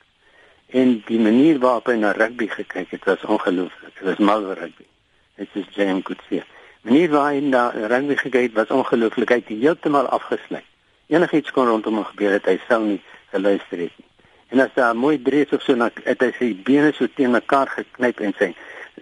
En 0.67 1.03
die 1.07 1.19
manier 1.19 1.59
waarop 1.59 1.87
hy 1.87 1.97
na 2.01 2.13
rugby 2.13 2.47
gekyk 2.49 2.91
het 2.91 3.05
was 3.05 3.25
ongelooflik. 3.25 3.95
Dit 3.99 4.05
was 4.09 4.19
mal 4.19 4.47
rugby. 4.55 4.87
Dit 5.35 5.49
is 5.53 5.67
James 5.75 6.03
Coetzee. 6.03 6.45
Manier 6.87 7.11
waarop 7.11 7.35
hy 7.35 7.41
na 7.51 7.63
rugby 7.91 8.15
gekyk 8.17 8.43
het 8.43 8.53
was 8.55 8.71
ongelooflik. 8.71 9.33
Hy 9.35 9.41
het 9.43 9.49
heeltemal 9.51 10.07
afgesluit. 10.15 10.67
Enigiets 11.11 11.51
kon 11.51 11.67
rondom 11.67 11.99
hom 11.99 12.07
gebeur 12.13 12.37
het, 12.37 12.47
hy 12.47 12.61
sou 12.69 12.79
nie 12.85 13.01
geluister 13.33 13.81
het 13.83 13.95
nie. 13.99 14.07
En 14.55 14.63
as 14.63 14.71
daar 14.75 14.95
mooi 14.95 15.17
drees 15.23 15.51
of 15.51 15.65
so 15.67 15.75
na 15.75 15.91
het 16.05 16.23
hy 16.23 16.31
sy 16.39 16.53
bene 16.67 16.93
so 16.95 17.11
teen 17.19 17.35
mekaar 17.35 17.73
geknyp 17.75 18.23
en 18.23 18.35
sy 18.39 18.53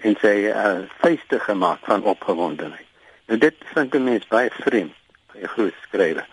en 0.00 0.16
sy 0.20 0.32
uh, 0.48 0.80
vuiste 1.02 1.38
gemaak 1.44 1.84
van 1.88 2.08
opgewondenheid. 2.08 2.88
Nou 3.28 3.38
dit 3.38 3.68
vind 3.74 3.94
'n 3.94 4.04
mens 4.04 4.26
baie 4.32 4.50
vreemd 4.64 4.96
by 5.32 5.44
'n 5.44 5.52
groot 5.56 5.76
skrywer. 5.84 6.26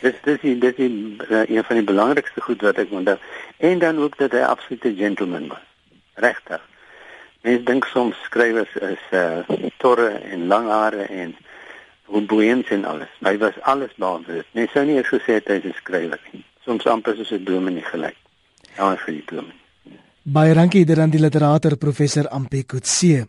Dis 0.00 0.22
dis 0.22 0.40
die, 0.40 0.58
dis 0.58 0.76
die, 0.76 0.90
uh, 1.30 1.44
een 1.50 1.64
van 1.64 1.76
die 1.76 1.84
belangrikste 1.84 2.40
goed 2.40 2.62
wat 2.62 2.78
ek 2.78 2.90
onthou. 2.90 3.18
En 3.58 3.78
dan 3.78 3.98
ook 3.98 4.18
dat 4.18 4.32
hy 4.32 4.46
absolute 4.46 4.94
gentleman 4.94 5.48
was. 5.48 5.66
Regtig. 6.14 6.69
Mens 7.42 7.64
dink 7.64 7.86
soms 7.88 8.16
skrywers 8.26 8.74
is 8.84 9.04
uh 9.16 9.40
torre 9.78 10.10
en 10.32 10.46
lang 10.46 10.68
hare 10.68 11.06
en 11.08 11.34
boeiend 12.26 12.68
en 12.68 12.84
alles. 12.84 13.08
Hy 13.24 13.36
was 13.38 13.56
alles 13.62 13.94
behalwe 13.96 14.40
dit. 14.40 14.46
Mens 14.52 14.72
sou 14.74 14.84
nie 14.84 14.98
eens 14.98 15.08
gesê 15.08 15.38
het 15.38 15.48
hy 15.48 15.60
is 15.62 15.70
'n 15.70 15.80
skrywer 15.80 16.20
nie. 16.32 16.44
Soms 16.64 16.86
amper 16.86 17.16
soos 17.16 17.32
'n 17.32 17.44
dominee 17.44 17.82
gelyk. 17.82 18.16
Ja, 18.76 18.96
vir 18.96 19.14
die 19.14 19.24
dominee. 19.26 19.58
Baie 20.22 20.54
dankie 20.54 20.84
dit 20.84 20.98
aan 20.98 21.10
die 21.10 21.20
literator 21.20 21.76
professor 21.76 22.28
Ampie 22.28 22.64
Kutse. 22.64 23.26